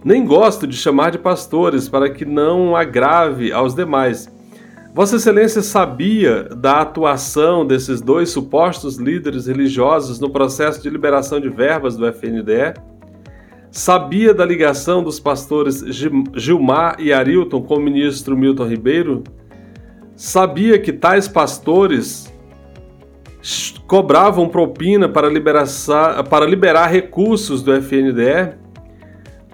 Nem 0.07 0.25
gosto 0.25 0.69
de 0.69 0.77
chamar 0.77 1.11
de 1.11 1.19
pastores 1.19 1.89
para 1.89 2.09
que 2.09 2.25
não 2.25 2.77
agrave 2.77 3.51
aos 3.51 3.75
demais. 3.75 4.33
Vossa 4.95 5.17
Excelência 5.17 5.61
sabia 5.63 6.45
da 6.45 6.81
atuação 6.83 7.67
desses 7.67 8.01
dois 8.01 8.31
supostos 8.31 8.99
líderes 8.99 9.49
religiosos 9.49 10.21
no 10.21 10.31
processo 10.31 10.81
de 10.81 10.89
liberação 10.89 11.41
de 11.41 11.49
verbas 11.49 11.97
do 11.97 12.07
FNDE? 12.07 12.75
Sabia 13.69 14.33
da 14.33 14.45
ligação 14.45 15.03
dos 15.03 15.19
pastores 15.19 15.85
Gilmar 16.37 16.95
e 17.01 17.13
Arilton 17.13 17.61
com 17.63 17.75
o 17.75 17.81
ministro 17.81 18.37
Milton 18.37 18.69
Ribeiro? 18.69 19.25
Sabia 20.15 20.79
que 20.79 20.93
tais 20.93 21.27
pastores 21.27 22.33
cobravam 23.89 24.49
propina 24.49 25.09
para, 25.09 25.29
para 26.31 26.47
liberar 26.47 26.87
recursos 26.87 27.61
do 27.61 27.75
FNDE? 27.75 28.66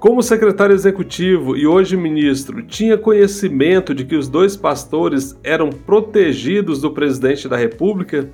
Como 0.03 0.21
secretário 0.21 0.75
executivo 0.75 1.57
e 1.57 1.65
hoje 1.65 1.97
ministro, 1.97 2.61
tinha 2.65 2.99
conhecimento 2.99 3.95
de 3.95 4.05
que 4.05 4.17
os 4.17 4.27
dois 4.27 4.57
pastores 4.57 5.39
eram 5.45 5.71
protegidos 5.71 6.81
do 6.81 6.91
presidente 6.91 7.49
da 7.49 7.57
República? 7.57 8.29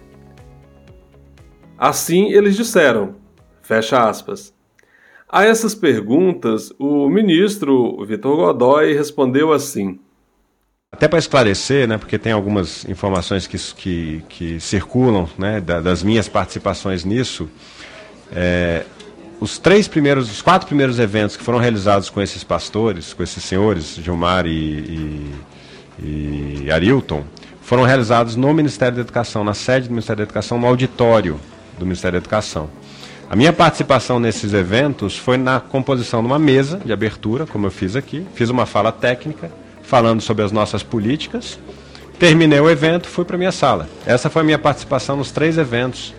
Assim 1.77 2.33
eles 2.33 2.57
disseram. 2.57 3.17
Fecha 3.61 4.09
aspas. 4.09 4.55
A 5.29 5.45
essas 5.45 5.75
perguntas, 5.75 6.73
o 6.79 7.07
ministro 7.07 8.03
Vitor 8.07 8.35
Godoy 8.35 8.95
respondeu 8.95 9.53
assim. 9.53 10.01
Até 10.91 11.07
para 11.07 11.19
esclarecer, 11.19 11.87
né, 11.87 11.99
porque 11.99 12.19
tem 12.19 12.33
algumas 12.33 12.89
informações 12.89 13.47
que, 13.47 13.59
que, 13.75 14.23
que 14.27 14.59
circulam 14.59 15.29
né, 15.37 15.61
das 15.61 16.03
minhas 16.03 16.31
participações 16.31 17.05
nisso, 17.05 17.47
é, 18.33 18.87
os 19.41 19.59
três 19.59 19.87
primeiros, 19.87 20.31
os 20.31 20.43
quatro 20.43 20.67
primeiros 20.67 20.99
eventos 20.99 21.37
que 21.37 21.43
foram 21.43 21.59
realizados 21.59 22.11
com 22.11 22.21
esses 22.21 22.43
pastores, 22.43 23.13
com 23.13 23.23
esses 23.23 23.43
senhores, 23.45 23.97
Gilmar 24.03 24.47
e, 24.47 25.41
e, 26.01 26.65
e 26.65 26.71
Arilton, 26.71 27.25
foram 27.63 27.85
realizados 27.85 28.35
no 28.35 28.53
Ministério 28.53 28.97
da 28.97 29.03
Educação, 29.03 29.45
na 29.45 29.55
sede 29.55 29.89
do 29.89 29.93
Ministério 29.93 30.19
da 30.19 30.23
Educação, 30.25 30.59
no 30.59 30.67
auditório 30.67 31.39
do 31.79 31.85
Ministério 31.85 32.19
da 32.19 32.23
Educação. 32.23 32.69
A 33.31 33.37
minha 33.37 33.53
participação 33.53 34.19
nesses 34.19 34.55
eventos 34.55 35.17
foi 35.17 35.37
na 35.37 35.61
composição 35.61 36.23
de 36.23 36.27
uma 36.27 36.39
mesa 36.39 36.81
de 36.83 36.93
abertura, 36.93 37.47
como 37.47 37.67
eu 37.67 37.71
fiz 37.71 37.95
aqui. 37.95 38.27
Fiz 38.35 38.49
uma 38.49 38.65
fala 38.65 38.91
técnica, 38.91 39.53
falando 39.83 40.23
sobre 40.23 40.43
as 40.43 40.51
nossas 40.51 40.83
políticas. 40.83 41.59
Terminei 42.19 42.59
o 42.59 42.71
evento, 42.71 43.07
fui 43.07 43.27
para 43.27 43.37
minha 43.37 43.53
sala. 43.53 43.87
Essa 44.07 44.31
foi 44.31 44.41
a 44.41 44.45
minha 44.47 44.59
participação 44.59 45.15
nos 45.15 45.31
três 45.31 45.59
eventos, 45.59 46.15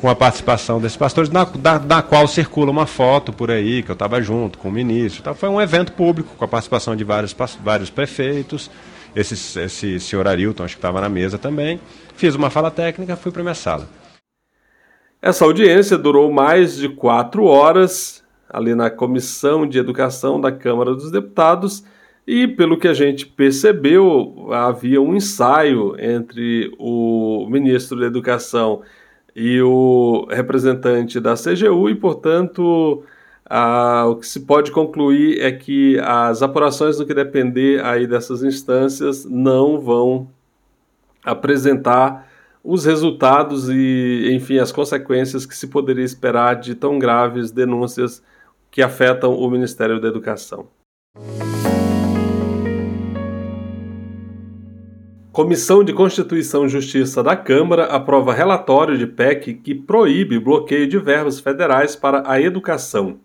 com 0.00 0.08
a 0.08 0.14
participação 0.14 0.80
desses 0.80 0.96
pastores, 0.96 1.30
na, 1.30 1.44
da, 1.44 1.76
da 1.76 2.02
qual 2.02 2.26
circula 2.26 2.70
uma 2.70 2.86
foto 2.86 3.32
por 3.32 3.50
aí, 3.50 3.82
que 3.82 3.90
eu 3.90 3.92
estava 3.92 4.20
junto 4.22 4.58
com 4.58 4.70
o 4.70 4.72
ministro. 4.72 5.20
Então, 5.20 5.34
foi 5.34 5.48
um 5.48 5.60
evento 5.60 5.92
público, 5.92 6.34
com 6.36 6.44
a 6.44 6.48
participação 6.48 6.96
de 6.96 7.04
vários, 7.04 7.36
vários 7.62 7.90
prefeitos. 7.90 8.70
Esse, 9.14 9.58
esse 9.60 10.00
senhor 10.00 10.26
Arilton, 10.26 10.64
acho 10.64 10.76
que 10.76 10.78
estava 10.78 11.00
na 11.00 11.08
mesa 11.08 11.36
também. 11.36 11.78
Fiz 12.14 12.34
uma 12.34 12.48
fala 12.48 12.70
técnica, 12.70 13.14
fui 13.14 13.30
para 13.30 13.42
minha 13.42 13.54
sala. 13.54 13.86
Essa 15.20 15.44
audiência 15.44 15.98
durou 15.98 16.32
mais 16.32 16.76
de 16.76 16.88
quatro 16.88 17.44
horas, 17.44 18.24
ali 18.48 18.74
na 18.74 18.88
Comissão 18.88 19.66
de 19.66 19.78
Educação 19.78 20.40
da 20.40 20.50
Câmara 20.50 20.94
dos 20.94 21.10
Deputados, 21.10 21.84
e 22.26 22.48
pelo 22.48 22.78
que 22.78 22.88
a 22.88 22.94
gente 22.94 23.26
percebeu, 23.26 24.48
havia 24.50 25.02
um 25.02 25.14
ensaio 25.14 25.94
entre 25.98 26.72
o 26.78 27.46
ministro 27.50 28.00
da 28.00 28.06
Educação 28.06 28.82
e 29.34 29.60
o 29.62 30.26
representante 30.30 31.20
da 31.20 31.34
CGU, 31.34 31.88
e, 31.88 31.94
portanto, 31.94 33.04
ah, 33.48 34.06
o 34.08 34.16
que 34.16 34.26
se 34.26 34.40
pode 34.40 34.70
concluir 34.70 35.40
é 35.40 35.50
que 35.52 35.98
as 36.00 36.42
apurações 36.42 36.98
no 36.98 37.06
que 37.06 37.14
depender 37.14 37.84
aí 37.84 38.06
dessas 38.06 38.42
instâncias 38.42 39.24
não 39.24 39.80
vão 39.80 40.28
apresentar 41.24 42.28
os 42.62 42.84
resultados 42.84 43.68
e, 43.68 44.30
enfim, 44.32 44.58
as 44.58 44.70
consequências 44.70 45.46
que 45.46 45.56
se 45.56 45.66
poderia 45.66 46.04
esperar 46.04 46.56
de 46.56 46.74
tão 46.74 46.98
graves 46.98 47.50
denúncias 47.50 48.22
que 48.70 48.82
afetam 48.82 49.34
o 49.34 49.50
Ministério 49.50 50.00
da 50.00 50.08
Educação. 50.08 50.68
Comissão 55.32 55.84
de 55.84 55.92
Constituição 55.92 56.66
e 56.66 56.68
Justiça 56.68 57.22
da 57.22 57.36
Câmara 57.36 57.84
aprova 57.84 58.34
relatório 58.34 58.98
de 58.98 59.06
PEC 59.06 59.54
que 59.54 59.76
proíbe 59.76 60.40
bloqueio 60.40 60.88
de 60.88 60.98
verbas 60.98 61.38
federais 61.38 61.94
para 61.94 62.24
a 62.28 62.40
educação. 62.40 63.20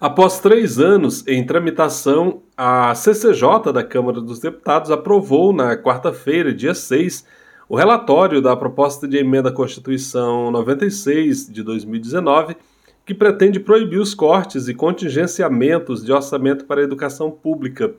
Após 0.00 0.38
três 0.38 0.78
anos 0.78 1.26
em 1.26 1.44
tramitação, 1.44 2.42
a 2.56 2.94
CCJ 2.94 3.72
da 3.72 3.82
Câmara 3.82 4.20
dos 4.20 4.38
Deputados 4.38 4.88
aprovou 4.92 5.52
na 5.52 5.76
quarta-feira, 5.76 6.54
dia 6.54 6.74
6, 6.74 7.26
o 7.68 7.74
relatório 7.74 8.40
da 8.40 8.56
proposta 8.56 9.08
de 9.08 9.16
emenda 9.16 9.48
à 9.48 9.52
Constituição 9.52 10.52
96 10.52 11.50
de 11.50 11.64
2019, 11.64 12.56
que 13.04 13.14
pretende 13.14 13.58
proibir 13.58 13.98
os 13.98 14.14
cortes 14.14 14.68
e 14.68 14.74
contingenciamentos 14.74 16.04
de 16.04 16.12
orçamento 16.12 16.66
para 16.66 16.80
a 16.80 16.84
educação 16.84 17.32
pública. 17.32 17.92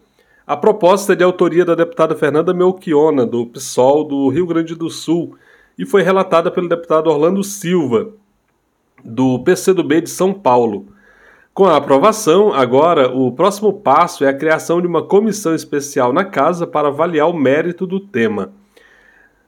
A 0.45 0.57
proposta 0.57 1.13
é 1.13 1.15
de 1.15 1.23
autoria 1.23 1.63
da 1.63 1.75
deputada 1.75 2.15
Fernanda 2.15 2.53
Melchiona, 2.53 3.25
do 3.25 3.45
PSOL 3.45 4.03
do 4.03 4.27
Rio 4.29 4.47
Grande 4.47 4.75
do 4.75 4.89
Sul, 4.89 5.35
e 5.77 5.85
foi 5.85 6.01
relatada 6.01 6.49
pelo 6.49 6.67
deputado 6.67 7.07
Orlando 7.07 7.43
Silva, 7.43 8.09
do 9.03 9.39
PCdoB 9.39 10.01
de 10.01 10.09
São 10.09 10.33
Paulo. 10.33 10.87
Com 11.53 11.65
a 11.65 11.77
aprovação, 11.77 12.53
agora 12.53 13.13
o 13.13 13.31
próximo 13.31 13.73
passo 13.73 14.23
é 14.23 14.29
a 14.29 14.37
criação 14.37 14.81
de 14.81 14.87
uma 14.87 15.03
comissão 15.03 15.53
especial 15.53 16.13
na 16.13 16.23
Casa 16.23 16.65
para 16.65 16.87
avaliar 16.87 17.29
o 17.29 17.37
mérito 17.37 17.85
do 17.85 17.99
tema. 17.99 18.53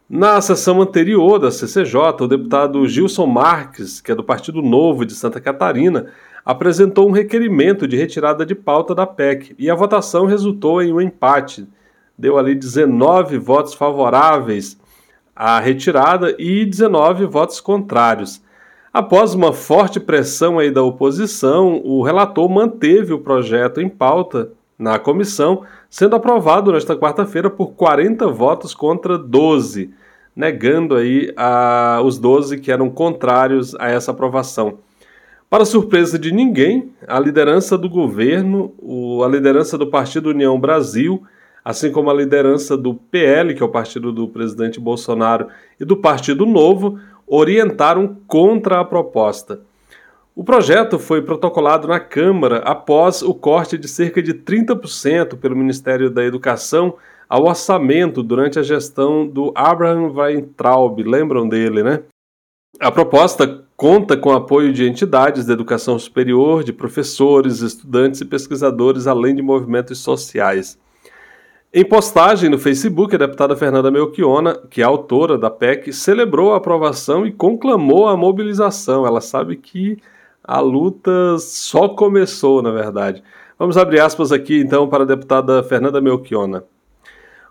Na 0.09 0.39
sessão 0.41 0.81
anterior 0.81 1.39
da 1.39 1.49
CCJ, 1.49 1.97
o 2.21 2.27
deputado 2.27 2.85
Gilson 2.87 3.25
Marques, 3.25 3.99
que 3.99 4.11
é 4.11 4.15
do 4.15 4.23
Partido 4.23 4.61
Novo 4.61 5.05
de 5.05 5.15
Santa 5.15 5.39
Catarina, 5.41 6.07
apresentou 6.45 7.07
um 7.07 7.11
requerimento 7.11 7.87
de 7.87 7.95
retirada 7.95 8.45
de 8.45 8.53
pauta 8.53 8.93
da 8.93 9.07
PEC 9.07 9.55
e 9.57 9.69
a 9.69 9.75
votação 9.75 10.25
resultou 10.25 10.81
em 10.81 10.91
um 10.91 10.99
empate. 10.99 11.67
Deu 12.17 12.37
ali 12.37 12.53
19 12.53 13.37
votos 13.37 13.73
favoráveis 13.73 14.77
à 15.35 15.59
retirada 15.59 16.35
e 16.37 16.65
19 16.65 17.25
votos 17.25 17.59
contrários. 17.59 18.41
Após 18.93 19.33
uma 19.33 19.51
forte 19.51 19.99
pressão 19.99 20.59
aí 20.59 20.69
da 20.69 20.83
oposição, 20.83 21.81
o 21.83 22.03
relator 22.03 22.47
manteve 22.47 23.13
o 23.13 23.19
projeto 23.19 23.81
em 23.81 23.89
pauta 23.89 24.51
na 24.77 24.99
comissão, 24.99 25.63
sendo 25.89 26.15
aprovado 26.15 26.71
nesta 26.71 26.95
quarta-feira 26.95 27.49
por 27.49 27.71
40 27.73 28.27
votos 28.27 28.75
contra 28.75 29.17
12, 29.17 29.91
negando 30.35 30.95
aí 30.95 31.33
a, 31.35 32.01
os 32.03 32.19
12 32.19 32.59
que 32.59 32.71
eram 32.71 32.89
contrários 32.89 33.73
a 33.75 33.89
essa 33.89 34.11
aprovação. 34.11 34.77
Para 35.53 35.65
surpresa 35.65 36.17
de 36.17 36.33
ninguém, 36.33 36.95
a 37.07 37.19
liderança 37.19 37.77
do 37.77 37.87
governo, 37.87 38.73
a 39.23 39.27
liderança 39.27 39.77
do 39.77 39.85
Partido 39.85 40.31
União 40.31 40.59
Brasil, 40.59 41.21
assim 41.63 41.91
como 41.91 42.09
a 42.09 42.13
liderança 42.15 42.75
do 42.75 42.95
PL, 42.95 43.53
que 43.53 43.61
é 43.61 43.65
o 43.67 43.69
partido 43.69 44.11
do 44.11 44.27
presidente 44.27 44.79
Bolsonaro, 44.79 45.49
e 45.79 45.85
do 45.85 45.95
Partido 45.95 46.47
Novo, 46.47 46.99
orientaram 47.27 48.17
contra 48.25 48.79
a 48.79 48.83
proposta. 48.83 49.61
O 50.35 50.43
projeto 50.43 50.97
foi 50.97 51.21
protocolado 51.21 51.87
na 51.87 51.99
Câmara 51.99 52.57
após 52.65 53.21
o 53.21 53.31
corte 53.31 53.77
de 53.77 53.87
cerca 53.87 54.23
de 54.23 54.33
30% 54.33 55.37
pelo 55.37 55.55
Ministério 55.55 56.09
da 56.09 56.25
Educação 56.25 56.95
ao 57.29 57.45
orçamento 57.45 58.23
durante 58.23 58.57
a 58.57 58.63
gestão 58.63 59.27
do 59.27 59.51
Abraham 59.53 60.13
Weintraub, 60.13 60.99
lembram 61.03 61.47
dele, 61.47 61.83
né? 61.83 61.99
A 62.79 62.91
proposta 62.91 63.63
conta 63.83 64.15
com 64.15 64.31
apoio 64.31 64.71
de 64.71 64.87
entidades 64.87 65.45
da 65.45 65.51
educação 65.51 65.99
superior, 65.99 66.63
de 66.63 66.71
professores, 66.71 67.59
estudantes 67.59 68.21
e 68.21 68.25
pesquisadores, 68.25 69.07
além 69.07 69.35
de 69.35 69.41
movimentos 69.41 69.99
sociais. 69.99 70.79
Em 71.73 71.83
postagem 71.83 72.49
no 72.49 72.57
Facebook, 72.57 73.13
a 73.13 73.17
deputada 73.17 73.57
Fernanda 73.57 73.91
Melchiona, 73.91 74.57
que 74.69 74.81
é 74.81 74.85
autora 74.85 75.37
da 75.37 75.49
PEC, 75.49 75.91
celebrou 75.91 76.53
a 76.53 76.57
aprovação 76.59 77.27
e 77.27 77.31
conclamou 77.33 78.07
a 78.07 78.15
mobilização. 78.15 79.05
Ela 79.05 79.19
sabe 79.19 79.57
que 79.57 79.97
a 80.41 80.61
luta 80.61 81.37
só 81.37 81.89
começou, 81.89 82.61
na 82.61 82.71
verdade. 82.71 83.21
Vamos 83.59 83.75
abrir 83.75 83.99
aspas 83.99 84.31
aqui 84.31 84.61
então 84.61 84.87
para 84.87 85.03
a 85.03 85.07
deputada 85.07 85.61
Fernanda 85.61 85.99
Melchiona. 85.99 86.63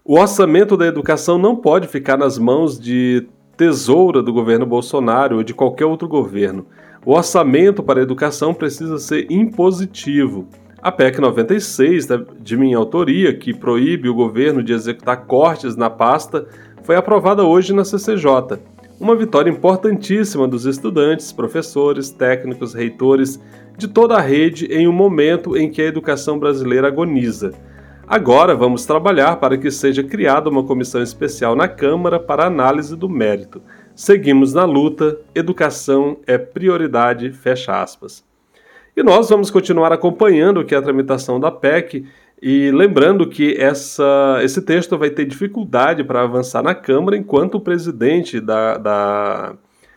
O 0.03 0.19
orçamento 0.19 0.79
da 0.79 0.87
educação 0.87 1.37
não 1.37 1.55
pode 1.55 1.89
ficar 1.89 2.17
nas 2.17 2.39
mãos 2.39 2.81
de 2.81 3.29
tesoura 3.63 4.21
do 4.21 4.33
governo 4.33 4.67
Bolsonaro 4.67 5.37
ou 5.37 5.45
de 5.45 5.55
qualquer 5.55 5.87
outro 5.87 6.09
governo. 6.09 6.67
O 7.07 7.13
orçamento 7.13 7.81
para 7.81 8.01
a 8.01 8.03
educação 8.03 8.53
precisa 8.53 8.99
ser 8.99 9.31
impositivo. 9.31 10.49
A 10.83 10.91
PEC 10.91 11.21
96, 11.21 12.09
de 12.41 12.57
minha 12.57 12.77
autoria, 12.77 13.33
que 13.33 13.55
proíbe 13.55 14.09
o 14.09 14.15
governo 14.15 14.65
de 14.65 14.73
executar 14.73 15.27
cortes 15.27 15.77
na 15.77 15.89
pasta, 15.89 16.45
foi 16.83 16.97
aprovada 16.97 17.45
hoje 17.45 17.73
na 17.73 17.85
CCJ. 17.85 18.59
Uma 18.99 19.15
vitória 19.15 19.49
importantíssima 19.49 20.49
dos 20.49 20.67
estudantes, 20.67 21.31
professores, 21.31 22.11
técnicos, 22.11 22.75
reitores, 22.75 23.41
de 23.79 23.87
toda 23.87 24.17
a 24.17 24.21
rede 24.21 24.67
em 24.73 24.89
um 24.89 24.93
momento 24.93 25.57
em 25.57 25.71
que 25.71 25.81
a 25.81 25.87
educação 25.87 26.37
brasileira 26.37 26.89
agoniza. 26.89 27.53
Agora 28.13 28.55
vamos 28.55 28.85
trabalhar 28.85 29.37
para 29.37 29.57
que 29.57 29.71
seja 29.71 30.03
criada 30.03 30.51
uma 30.51 30.63
comissão 30.63 31.03
especial 31.03 31.57
na 31.57 31.67
Câmara 31.67 32.21
para 32.21 32.45
análise 32.45 32.95
do 32.95 33.09
mérito. 33.09 33.63
Seguimos 33.95 34.53
na 34.53 34.67
luta, 34.67 35.19
educação 35.35 36.19
é 36.27 36.37
prioridade, 36.37 37.33
fecha 37.33 37.81
aspas. 37.81 38.23
E 38.95 39.03
nós 39.03 39.31
vamos 39.31 39.51
continuar 39.51 39.95
acompanhando 39.95 40.63
é 40.71 40.77
a 40.77 40.83
tramitação 40.83 41.41
da 41.41 41.51
PEC 41.51 42.05
e 42.43 42.71
lembrando 42.71 43.27
que 43.27 43.57
essa, 43.59 44.41
esse 44.43 44.61
texto 44.61 44.99
vai 44.99 45.09
ter 45.09 45.25
dificuldade 45.25 46.05
para 46.05 46.21
avançar 46.21 46.63
na 46.63 46.75
Câmara 46.75 47.17
enquanto 47.17 47.55
o 47.55 47.61
presidente 47.63 48.43
da, 48.43 48.77
da, 48.77 49.55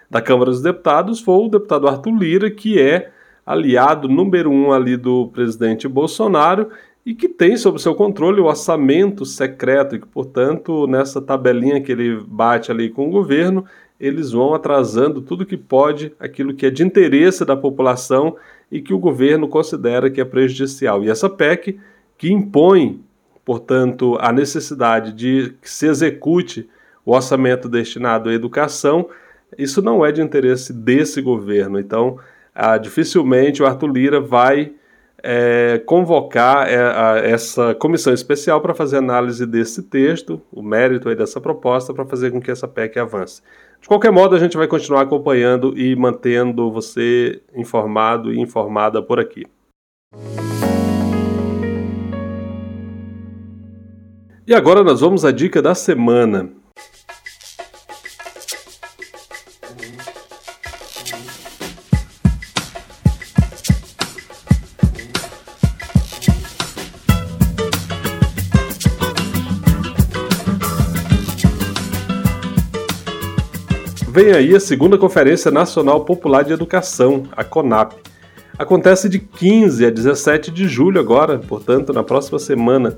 da 0.10 0.22
Câmara 0.22 0.52
dos 0.52 0.62
Deputados 0.62 1.20
for 1.20 1.48
o 1.48 1.50
deputado 1.50 1.86
Arthur 1.86 2.18
Lira, 2.18 2.50
que 2.50 2.80
é 2.80 3.12
aliado 3.46 4.08
número 4.08 4.50
um 4.50 4.72
ali 4.72 4.96
do 4.96 5.28
presidente 5.28 5.86
Bolsonaro 5.86 6.70
e 7.06 7.14
que 7.14 7.30
tem 7.30 7.56
sob 7.56 7.80
seu 7.80 7.94
controle 7.94 8.42
o 8.42 8.46
orçamento 8.46 9.26
secreto 9.26 9.96
e 9.96 10.00
que, 10.00 10.08
portanto, 10.08 10.88
nessa 10.88 11.22
tabelinha 11.22 11.80
que 11.80 11.92
ele 11.92 12.20
bate 12.28 12.72
ali 12.72 12.90
com 12.90 13.08
o 13.08 13.12
governo, 13.12 13.64
eles 14.00 14.32
vão 14.32 14.56
atrasando 14.56 15.22
tudo 15.22 15.46
que 15.46 15.56
pode, 15.56 16.12
aquilo 16.20 16.54
que 16.54 16.66
é 16.66 16.72
de 16.72 16.84
interesse 16.84 17.46
da 17.46 17.56
população 17.56 18.36
e 18.72 18.82
que 18.82 18.94
o 18.94 18.98
governo 18.98 19.48
considera 19.48 20.10
que 20.10 20.20
é 20.20 20.26
prejudicial. 20.26 21.04
E 21.04 21.10
essa 21.10 21.30
PEC, 21.30 21.80
que 22.18 22.32
impõe, 22.32 23.00
portanto, 23.46 24.18
a 24.20 24.34
necessidade 24.34 25.14
de 25.14 25.54
que 25.62 25.70
se 25.70 25.86
execute 25.86 26.68
o 27.06 27.14
orçamento 27.14 27.70
destinado 27.70 28.30
à 28.30 28.34
educação, 28.34 29.08
isso 29.58 29.80
não 29.80 30.04
é 30.04 30.12
de 30.12 30.24
interesse 30.24 30.74
desse 30.74 31.22
governo. 31.22 31.80
Então, 31.80 32.18
ah, 32.54 32.78
dificilmente 32.80 33.62
o 33.62 33.66
Arthur 33.68 33.92
Lira 33.92 34.20
vai 34.20 34.74
é, 35.28 35.80
convocar 35.80 36.70
é, 36.70 36.78
a, 36.78 37.18
essa 37.18 37.74
comissão 37.74 38.14
especial 38.14 38.62
para 38.62 38.76
fazer 38.76 38.98
análise 38.98 39.44
desse 39.48 39.82
texto, 39.82 40.40
o 40.52 40.62
mérito 40.62 41.10
aí 41.10 41.16
dessa 41.16 41.42
proposta, 41.42 41.96
para 41.96 42.06
fazer 42.06 42.30
com 42.32 42.40
que 42.40 42.52
essa 42.52 42.68
PEC 42.68 43.00
avance. 43.00 43.42
De 43.82 43.88
qualquer 43.88 44.12
modo, 44.12 44.36
a 44.36 44.40
gente 44.40 44.56
vai 44.56 44.68
continuar 44.68 45.02
acompanhando 45.02 45.76
e 45.76 45.96
mantendo 45.96 46.72
você 46.72 47.42
informado 47.56 48.32
e 48.32 48.40
informada 48.40 49.02
por 49.02 49.20
aqui. 49.20 49.48
E 54.48 54.54
agora 54.54 54.84
nós 54.84 55.02
vamos 55.02 55.26
à 55.26 55.32
dica 55.32 55.60
da 55.60 55.74
semana. 55.74 56.52
Vem 74.16 74.32
aí 74.32 74.56
a 74.56 74.62
segunda 74.62 74.98
Conferência 74.98 75.52
Nacional 75.52 76.06
Popular 76.06 76.46
de 76.46 76.54
Educação, 76.54 77.24
a 77.34 77.44
CONAP. 77.44 77.96
Acontece 78.58 79.10
de 79.10 79.20
15 79.20 79.86
a 79.86 79.90
17 79.90 80.52
de 80.52 80.70
julho 80.70 81.02
agora, 81.02 81.38
portanto, 81.38 81.92
na 81.92 82.02
próxima 82.02 82.40
semana. 82.40 82.98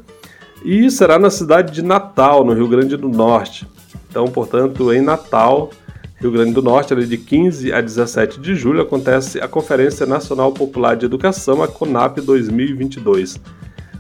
E 0.64 0.92
será 0.92 1.18
na 1.18 1.32
cidade 1.32 1.74
de 1.74 1.82
Natal, 1.82 2.46
no 2.46 2.54
Rio 2.54 2.68
Grande 2.68 2.96
do 2.96 3.10
Norte. 3.10 3.68
Então, 4.08 4.26
portanto, 4.28 4.94
em 4.94 5.02
Natal 5.02 5.72
Rio 6.18 6.32
Grande 6.32 6.54
do 6.54 6.62
Norte, 6.62 6.94
de 6.94 7.18
15 7.18 7.74
a 7.74 7.82
17 7.82 8.40
de 8.40 8.54
julho, 8.54 8.82
acontece 8.82 9.42
a 9.42 9.48
Conferência 9.48 10.06
Nacional 10.06 10.52
Popular 10.52 10.96
de 10.96 11.08
Educação, 11.08 11.64
a 11.64 11.68
CONAP 11.68 12.22
2022. 12.22 13.40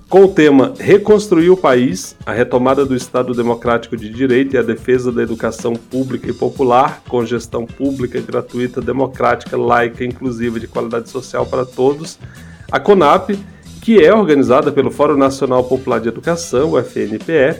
Com 0.09 0.23
o 0.23 0.27
tema 0.29 0.73
Reconstruir 0.79 1.49
o 1.49 1.57
País, 1.57 2.15
a 2.25 2.31
retomada 2.31 2.85
do 2.85 2.95
Estado 2.95 3.33
Democrático 3.33 3.97
de 3.97 4.09
Direito 4.09 4.55
e 4.55 4.57
a 4.57 4.61
defesa 4.61 5.11
da 5.11 5.21
educação 5.21 5.73
pública 5.73 6.29
e 6.29 6.33
popular, 6.33 7.01
com 7.09 7.25
gestão 7.25 7.65
pública, 7.65 8.21
gratuita, 8.21 8.79
democrática, 8.79 9.57
laica, 9.57 10.05
inclusiva 10.05 10.61
de 10.61 10.67
qualidade 10.67 11.09
social 11.09 11.45
para 11.45 11.65
todos, 11.65 12.17
a 12.71 12.79
CONAP, 12.79 13.37
que 13.81 14.01
é 14.01 14.13
organizada 14.13 14.71
pelo 14.71 14.91
Fórum 14.91 15.17
Nacional 15.17 15.65
Popular 15.65 15.99
de 15.99 16.07
Educação, 16.07 16.71
o 16.71 16.81
FNPE, 16.81 17.59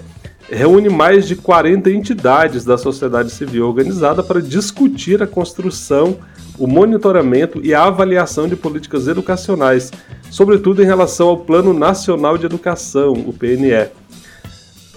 reúne 0.50 0.88
mais 0.88 1.28
de 1.28 1.36
40 1.36 1.92
entidades 1.92 2.64
da 2.64 2.78
sociedade 2.78 3.30
civil 3.30 3.68
organizada 3.68 4.24
para 4.24 4.42
discutir 4.42 5.22
a 5.22 5.28
construção, 5.28 6.18
o 6.58 6.66
monitoramento 6.66 7.60
e 7.62 7.74
a 7.74 7.84
avaliação 7.84 8.48
de 8.48 8.56
políticas 8.56 9.08
educacionais, 9.08 9.92
sobretudo 10.38 10.84
em 10.84 10.86
relação 10.86 11.30
ao 11.30 11.38
Plano 11.38 11.74
Nacional 11.74 12.38
de 12.38 12.46
Educação, 12.46 13.12
o 13.14 13.34
PNE. 13.34 13.90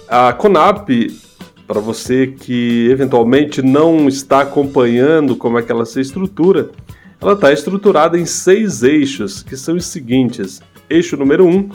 A 0.06 0.34
CONAP, 0.34 1.16
para 1.66 1.80
você 1.80 2.26
que 2.26 2.90
eventualmente 2.90 3.62
não 3.62 4.06
está 4.06 4.42
acompanhando 4.42 5.34
como 5.34 5.58
é 5.58 5.62
que 5.62 5.72
ela 5.72 5.86
se 5.86 5.98
estrutura, 5.98 6.68
ela 7.18 7.32
está 7.32 7.50
estruturada 7.50 8.18
em 8.18 8.26
seis 8.26 8.82
eixos, 8.82 9.42
que 9.42 9.56
são 9.56 9.76
os 9.76 9.86
seguintes. 9.86 10.60
Eixo 10.90 11.16
número 11.16 11.46
um, 11.46 11.70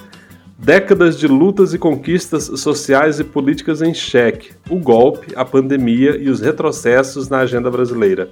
Décadas 0.59 1.17
de 1.17 1.27
lutas 1.27 1.73
e 1.73 1.79
conquistas 1.79 2.43
sociais 2.43 3.19
e 3.19 3.23
políticas 3.23 3.81
em 3.81 3.95
xeque, 3.95 4.51
o 4.69 4.77
golpe, 4.77 5.33
a 5.35 5.43
pandemia 5.43 6.15
e 6.17 6.29
os 6.29 6.39
retrocessos 6.39 7.29
na 7.29 7.39
agenda 7.39 7.69
brasileira. 7.71 8.29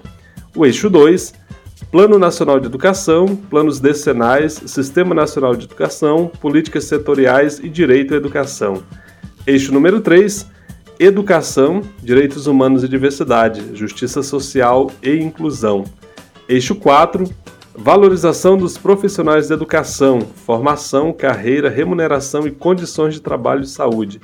O 0.56 0.64
eixo 0.64 0.92
2, 0.92 1.34
Plano 1.94 2.18
Nacional 2.18 2.60
de 2.60 2.66
Educação, 2.66 3.36
planos 3.36 3.80
decenais, 3.80 4.54
Sistema 4.66 5.14
Nacional 5.14 5.56
de 5.56 5.66
Educação, 5.66 6.26
políticas 6.42 6.86
setoriais 6.86 7.60
e 7.60 7.70
direito 7.70 8.16
à 8.16 8.18
educação. 8.18 8.82
Eixo 9.46 9.72
número 9.72 10.02
3, 10.02 10.50
Educação, 11.00 11.84
Direitos 12.02 12.48
Humanos 12.48 12.84
e 12.84 12.88
Diversidade, 12.88 13.78
Justiça 13.78 14.24
Social 14.24 14.90
e 15.04 15.18
Inclusão. 15.18 15.84
Eixo 16.50 16.74
4, 16.74 17.30
Valorização 17.76 18.58
dos 18.58 18.76
profissionais 18.76 19.50
da 19.50 19.54
educação, 19.54 20.22
formação, 20.48 21.14
carreira, 21.14 21.70
remuneração 21.70 22.48
e 22.48 22.52
condições 22.52 23.14
de 23.14 23.22
trabalho 23.22 23.62
e 23.62 23.68
saúde. 23.68 24.20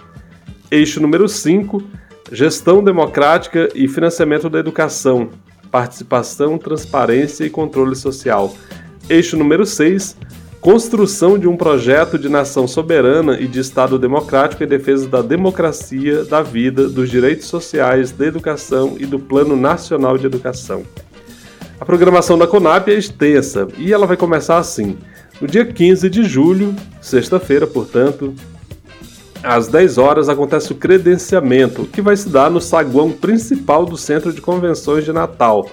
Eixo 0.71 0.99
número 0.99 1.29
5, 1.29 1.83
gestão 2.31 2.83
democrática 2.83 3.69
e 3.75 3.87
financiamento 3.87 4.49
da 4.49 4.57
educação, 4.57 5.29
participação, 5.71 6.57
transparência 6.57 7.43
e 7.43 7.49
controle 7.49 7.95
social. 7.95 8.53
Eixo 9.09 9.37
número 9.37 9.65
6, 9.65 10.17
construção 10.61 11.37
de 11.37 11.47
um 11.47 11.55
projeto 11.55 12.17
de 12.17 12.27
nação 12.29 12.67
soberana 12.67 13.39
e 13.39 13.47
de 13.47 13.59
Estado 13.59 13.97
democrático 13.97 14.63
em 14.63 14.67
defesa 14.67 15.07
da 15.07 15.21
democracia, 15.21 16.25
da 16.25 16.41
vida, 16.41 16.89
dos 16.89 17.09
direitos 17.09 17.47
sociais, 17.47 18.11
da 18.11 18.25
educação 18.25 18.95
e 18.99 19.05
do 19.05 19.19
Plano 19.19 19.55
Nacional 19.55 20.17
de 20.17 20.25
Educação. 20.25 20.83
A 21.79 21.85
programação 21.85 22.37
da 22.37 22.45
Conap 22.45 22.89
é 22.89 22.93
extensa 22.93 23.67
e 23.77 23.93
ela 23.93 24.05
vai 24.05 24.17
começar 24.17 24.57
assim. 24.57 24.97
No 25.39 25.47
dia 25.47 25.65
15 25.65 26.09
de 26.09 26.23
julho, 26.23 26.75
sexta-feira, 27.01 27.65
portanto, 27.65 28.33
às 29.43 29.67
10 29.67 29.97
horas 29.97 30.29
acontece 30.29 30.71
o 30.71 30.75
credenciamento, 30.75 31.85
que 31.85 32.01
vai 32.01 32.15
se 32.15 32.29
dar 32.29 32.49
no 32.49 32.59
saguão 32.59 33.11
principal 33.11 33.85
do 33.85 33.97
Centro 33.97 34.33
de 34.33 34.41
Convenções 34.41 35.05
de 35.05 35.13
Natal. 35.13 35.69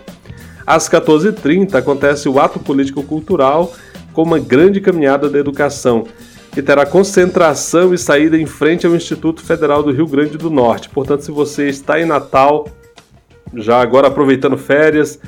Às 0.66 0.88
14h30 0.88 1.74
acontece 1.74 2.29
o 2.29 2.40
ato 2.40 2.59
político-cultural 2.59 3.72
com 4.12 4.22
uma 4.22 4.38
grande 4.38 4.81
caminhada 4.81 5.29
da 5.29 5.38
educação, 5.38 6.05
que 6.52 6.62
terá 6.62 6.87
concentração 6.87 7.92
e 7.92 7.98
saída 7.98 8.37
em 8.37 8.46
frente 8.46 8.87
ao 8.87 8.96
Instituto 8.96 9.42
Federal 9.42 9.83
do 9.83 9.92
Rio 9.92 10.07
Grande 10.07 10.38
do 10.38 10.50
Norte. 10.50 10.88
Portanto, 10.88 11.22
se 11.22 11.31
você 11.31 11.68
está 11.68 12.00
em 12.00 12.07
Natal, 12.07 12.66
já 13.55 13.81
agora 13.81 14.09
aproveitando 14.09 14.57
férias, 14.57 15.20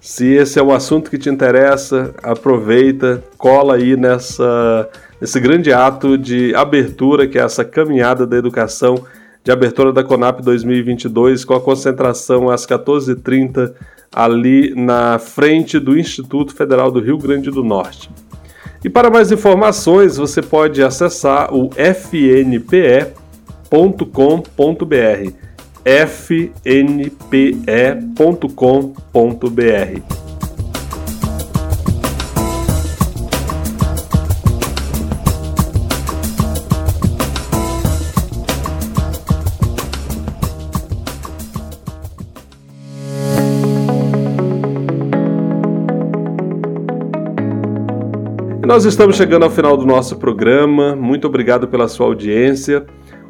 se 0.00 0.26
esse 0.26 0.58
é 0.58 0.62
o 0.62 0.72
assunto 0.72 1.10
que 1.10 1.18
te 1.18 1.28
interessa, 1.28 2.14
aproveita, 2.22 3.22
cola 3.36 3.74
aí 3.74 3.96
nessa, 3.96 4.88
nesse 5.20 5.38
grande 5.40 5.72
ato 5.72 6.16
de 6.16 6.54
abertura, 6.54 7.26
que 7.26 7.38
é 7.38 7.42
essa 7.42 7.64
caminhada 7.64 8.26
da 8.26 8.36
educação, 8.36 9.04
de 9.44 9.50
abertura 9.50 9.92
da 9.92 10.04
Conap 10.04 10.40
2022, 10.40 11.44
com 11.44 11.54
a 11.54 11.60
concentração 11.60 12.50
às 12.50 12.66
14h30 12.66 13.72
ali 14.14 14.74
na 14.74 15.18
frente 15.18 15.78
do 15.78 15.98
Instituto 15.98 16.54
Federal 16.54 16.90
do 16.90 17.00
Rio 17.00 17.18
Grande 17.18 17.50
do 17.50 17.62
Norte. 17.62 18.10
E 18.84 18.88
para 18.88 19.10
mais 19.10 19.32
informações, 19.32 20.16
você 20.16 20.40
pode 20.40 20.82
acessar 20.82 21.52
o 21.52 21.70
fnpe.com.br 21.70 23.08
fnpe.com.br. 25.84 26.68
Nós 48.68 48.84
estamos 48.84 49.16
chegando 49.16 49.44
ao 49.44 49.50
final 49.50 49.78
do 49.78 49.86
nosso 49.86 50.16
programa. 50.16 50.94
Muito 50.94 51.26
obrigado 51.26 51.66
pela 51.66 51.88
sua 51.88 52.04
audiência. 52.04 52.84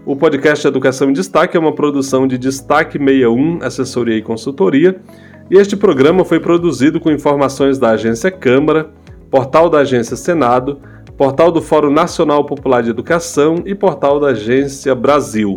O 0.04 0.16
podcast 0.16 0.66
Educação 0.66 1.10
em 1.10 1.12
Destaque 1.12 1.56
é 1.56 1.60
uma 1.60 1.72
produção 1.72 2.26
de 2.26 2.36
Destaque 2.36 2.98
61, 2.98 3.62
Assessoria 3.62 4.16
e 4.16 4.20
Consultoria, 4.20 5.00
e 5.48 5.56
este 5.56 5.76
programa 5.76 6.24
foi 6.24 6.40
produzido 6.40 6.98
com 6.98 7.08
informações 7.08 7.78
da 7.78 7.90
Agência 7.90 8.32
Câmara, 8.32 8.90
portal 9.30 9.70
da 9.70 9.78
Agência 9.78 10.16
Senado, 10.16 10.80
portal 11.16 11.52
do 11.52 11.62
Fórum 11.62 11.90
Nacional 11.90 12.44
Popular 12.44 12.82
de 12.82 12.90
Educação 12.90 13.62
e 13.64 13.76
portal 13.76 14.18
da 14.18 14.30
Agência 14.30 14.92
Brasil. 14.92 15.54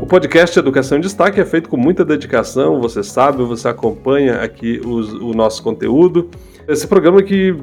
O 0.00 0.06
podcast 0.06 0.58
Educação 0.58 0.96
em 0.96 1.02
Destaque 1.02 1.38
é 1.40 1.44
feito 1.44 1.68
com 1.68 1.76
muita 1.76 2.06
dedicação, 2.06 2.80
você 2.80 3.02
sabe, 3.02 3.42
você 3.42 3.68
acompanha 3.68 4.36
aqui 4.36 4.80
os, 4.82 5.12
o 5.12 5.34
nosso 5.34 5.62
conteúdo. 5.62 6.30
Esse 6.66 6.86
programa 6.86 7.22
que 7.22 7.54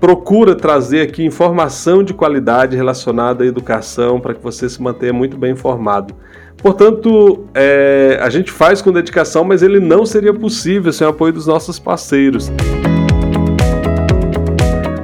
procura 0.00 0.54
trazer 0.54 1.02
aqui 1.02 1.22
informação 1.22 2.02
de 2.02 2.14
qualidade 2.14 2.74
relacionada 2.74 3.44
à 3.44 3.46
educação 3.46 4.18
para 4.18 4.32
que 4.32 4.42
você 4.42 4.66
se 4.66 4.80
mantenha 4.80 5.12
muito 5.12 5.36
bem 5.36 5.52
informado. 5.52 6.14
Portanto, 6.56 7.44
é, 7.54 8.18
a 8.22 8.30
gente 8.30 8.50
faz 8.50 8.80
com 8.80 8.90
dedicação, 8.92 9.44
mas 9.44 9.62
ele 9.62 9.78
não 9.78 10.06
seria 10.06 10.32
possível 10.32 10.90
sem 10.90 11.06
o 11.06 11.10
apoio 11.10 11.34
dos 11.34 11.46
nossos 11.46 11.78
parceiros. 11.78 12.50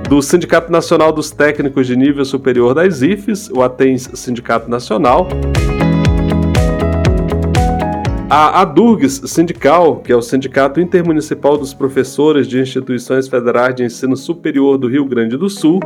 Do 0.09 0.22
Sindicato 0.22 0.72
Nacional 0.72 1.12
dos 1.12 1.31
Técnicos 1.31 1.87
de 1.87 1.94
Nível 1.94 2.25
Superior 2.25 2.75
das 2.75 3.03
IFES, 3.03 3.51
o 3.51 3.62
ATENS 3.62 4.11
Sindicato 4.14 4.70
Nacional 4.70 5.29
a 8.29 8.61
ADURGS 8.62 9.23
Sindical, 9.27 9.99
que 9.99 10.12
é 10.12 10.17
o 10.17 10.21
Sindicato 10.21 10.81
Intermunicipal 10.81 11.57
dos 11.57 11.73
Professores 11.73 12.49
de 12.49 12.61
Instituições 12.61 13.29
Federais 13.29 13.75
de 13.75 13.85
Ensino 13.85 14.17
Superior 14.17 14.77
do 14.77 14.89
Rio 14.89 15.05
Grande 15.05 15.37
do 15.37 15.49
Sul, 15.49 15.79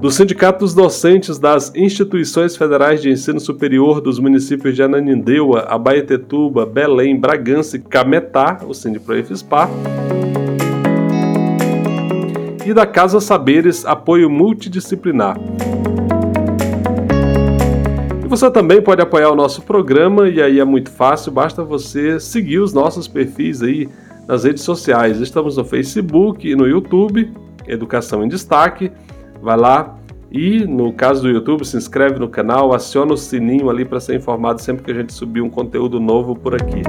do 0.00 0.10
Sindicato 0.10 0.60
dos 0.60 0.74
Docentes 0.74 1.38
das 1.38 1.72
Instituições 1.76 2.56
Federais 2.56 3.00
de 3.00 3.10
Ensino 3.10 3.38
Superior 3.38 4.00
dos 4.00 4.18
municípios 4.18 4.74
de 4.74 4.82
Ananindeua, 4.82 5.60
Abaetetuba, 5.68 6.66
Belém, 6.66 7.16
Bragança 7.16 7.76
e 7.76 7.80
Cametá, 7.80 8.58
o 8.66 8.74
Sindiproefspar, 8.74 9.70
e 12.66 12.74
da 12.74 12.84
Casa 12.84 13.20
Saberes 13.20 13.84
Apoio 13.84 14.28
Multidisciplinar. 14.28 15.36
Você 18.30 18.48
também 18.48 18.80
pode 18.80 19.02
apoiar 19.02 19.28
o 19.30 19.34
nosso 19.34 19.60
programa 19.62 20.28
e 20.28 20.40
aí 20.40 20.60
é 20.60 20.64
muito 20.64 20.88
fácil, 20.88 21.32
basta 21.32 21.64
você 21.64 22.20
seguir 22.20 22.60
os 22.60 22.72
nossos 22.72 23.08
perfis 23.08 23.60
aí 23.60 23.88
nas 24.28 24.44
redes 24.44 24.62
sociais. 24.62 25.20
Estamos 25.20 25.56
no 25.56 25.64
Facebook 25.64 26.48
e 26.48 26.54
no 26.54 26.64
YouTube, 26.64 27.28
Educação 27.66 28.22
em 28.22 28.28
Destaque. 28.28 28.92
Vai 29.42 29.56
lá 29.56 29.96
e 30.30 30.64
no 30.64 30.92
caso 30.92 31.22
do 31.22 31.28
YouTube, 31.28 31.66
se 31.66 31.76
inscreve 31.76 32.20
no 32.20 32.28
canal, 32.28 32.72
aciona 32.72 33.14
o 33.14 33.16
sininho 33.16 33.68
ali 33.68 33.84
para 33.84 33.98
ser 33.98 34.14
informado 34.14 34.62
sempre 34.62 34.84
que 34.84 34.92
a 34.92 34.94
gente 34.94 35.12
subir 35.12 35.40
um 35.40 35.50
conteúdo 35.50 35.98
novo 35.98 36.36
por 36.36 36.54
aqui. 36.54 36.82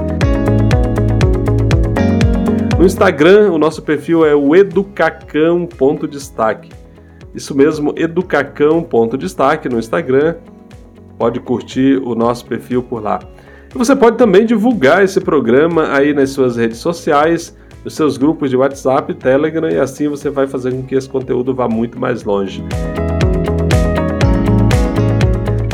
No 2.78 2.86
Instagram, 2.86 3.50
o 3.50 3.58
nosso 3.58 3.82
perfil 3.82 4.24
é 4.24 4.32
o 4.32 4.54
educacão.destaque. 4.54 6.70
Isso 7.34 7.52
mesmo, 7.52 7.92
educacão.destaque 7.96 9.68
no 9.68 9.80
Instagram 9.80 10.36
pode 11.22 11.38
curtir 11.38 12.02
o 12.04 12.16
nosso 12.16 12.44
perfil 12.44 12.82
por 12.82 13.00
lá. 13.00 13.20
E 13.72 13.78
você 13.78 13.94
pode 13.94 14.18
também 14.18 14.44
divulgar 14.44 15.04
esse 15.04 15.20
programa 15.20 15.96
aí 15.96 16.12
nas 16.12 16.30
suas 16.30 16.56
redes 16.56 16.78
sociais, 16.78 17.56
nos 17.84 17.94
seus 17.94 18.16
grupos 18.16 18.50
de 18.50 18.56
WhatsApp, 18.56 19.14
Telegram, 19.14 19.70
e 19.70 19.78
assim 19.78 20.08
você 20.08 20.30
vai 20.30 20.48
fazer 20.48 20.72
com 20.72 20.82
que 20.82 20.96
esse 20.96 21.08
conteúdo 21.08 21.54
vá 21.54 21.68
muito 21.68 21.96
mais 21.96 22.24
longe. 22.24 22.64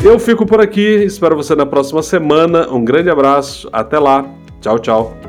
Eu 0.03 0.19
fico 0.19 0.45
por 0.45 0.61
aqui, 0.61 1.03
espero 1.03 1.35
você 1.35 1.55
na 1.55 1.65
próxima 1.65 2.03
semana. 2.03 2.71
Um 2.71 2.85
grande 2.85 3.09
abraço, 3.09 3.67
até 3.73 3.97
lá. 3.97 4.23
Tchau, 4.61 4.77
tchau. 4.77 5.28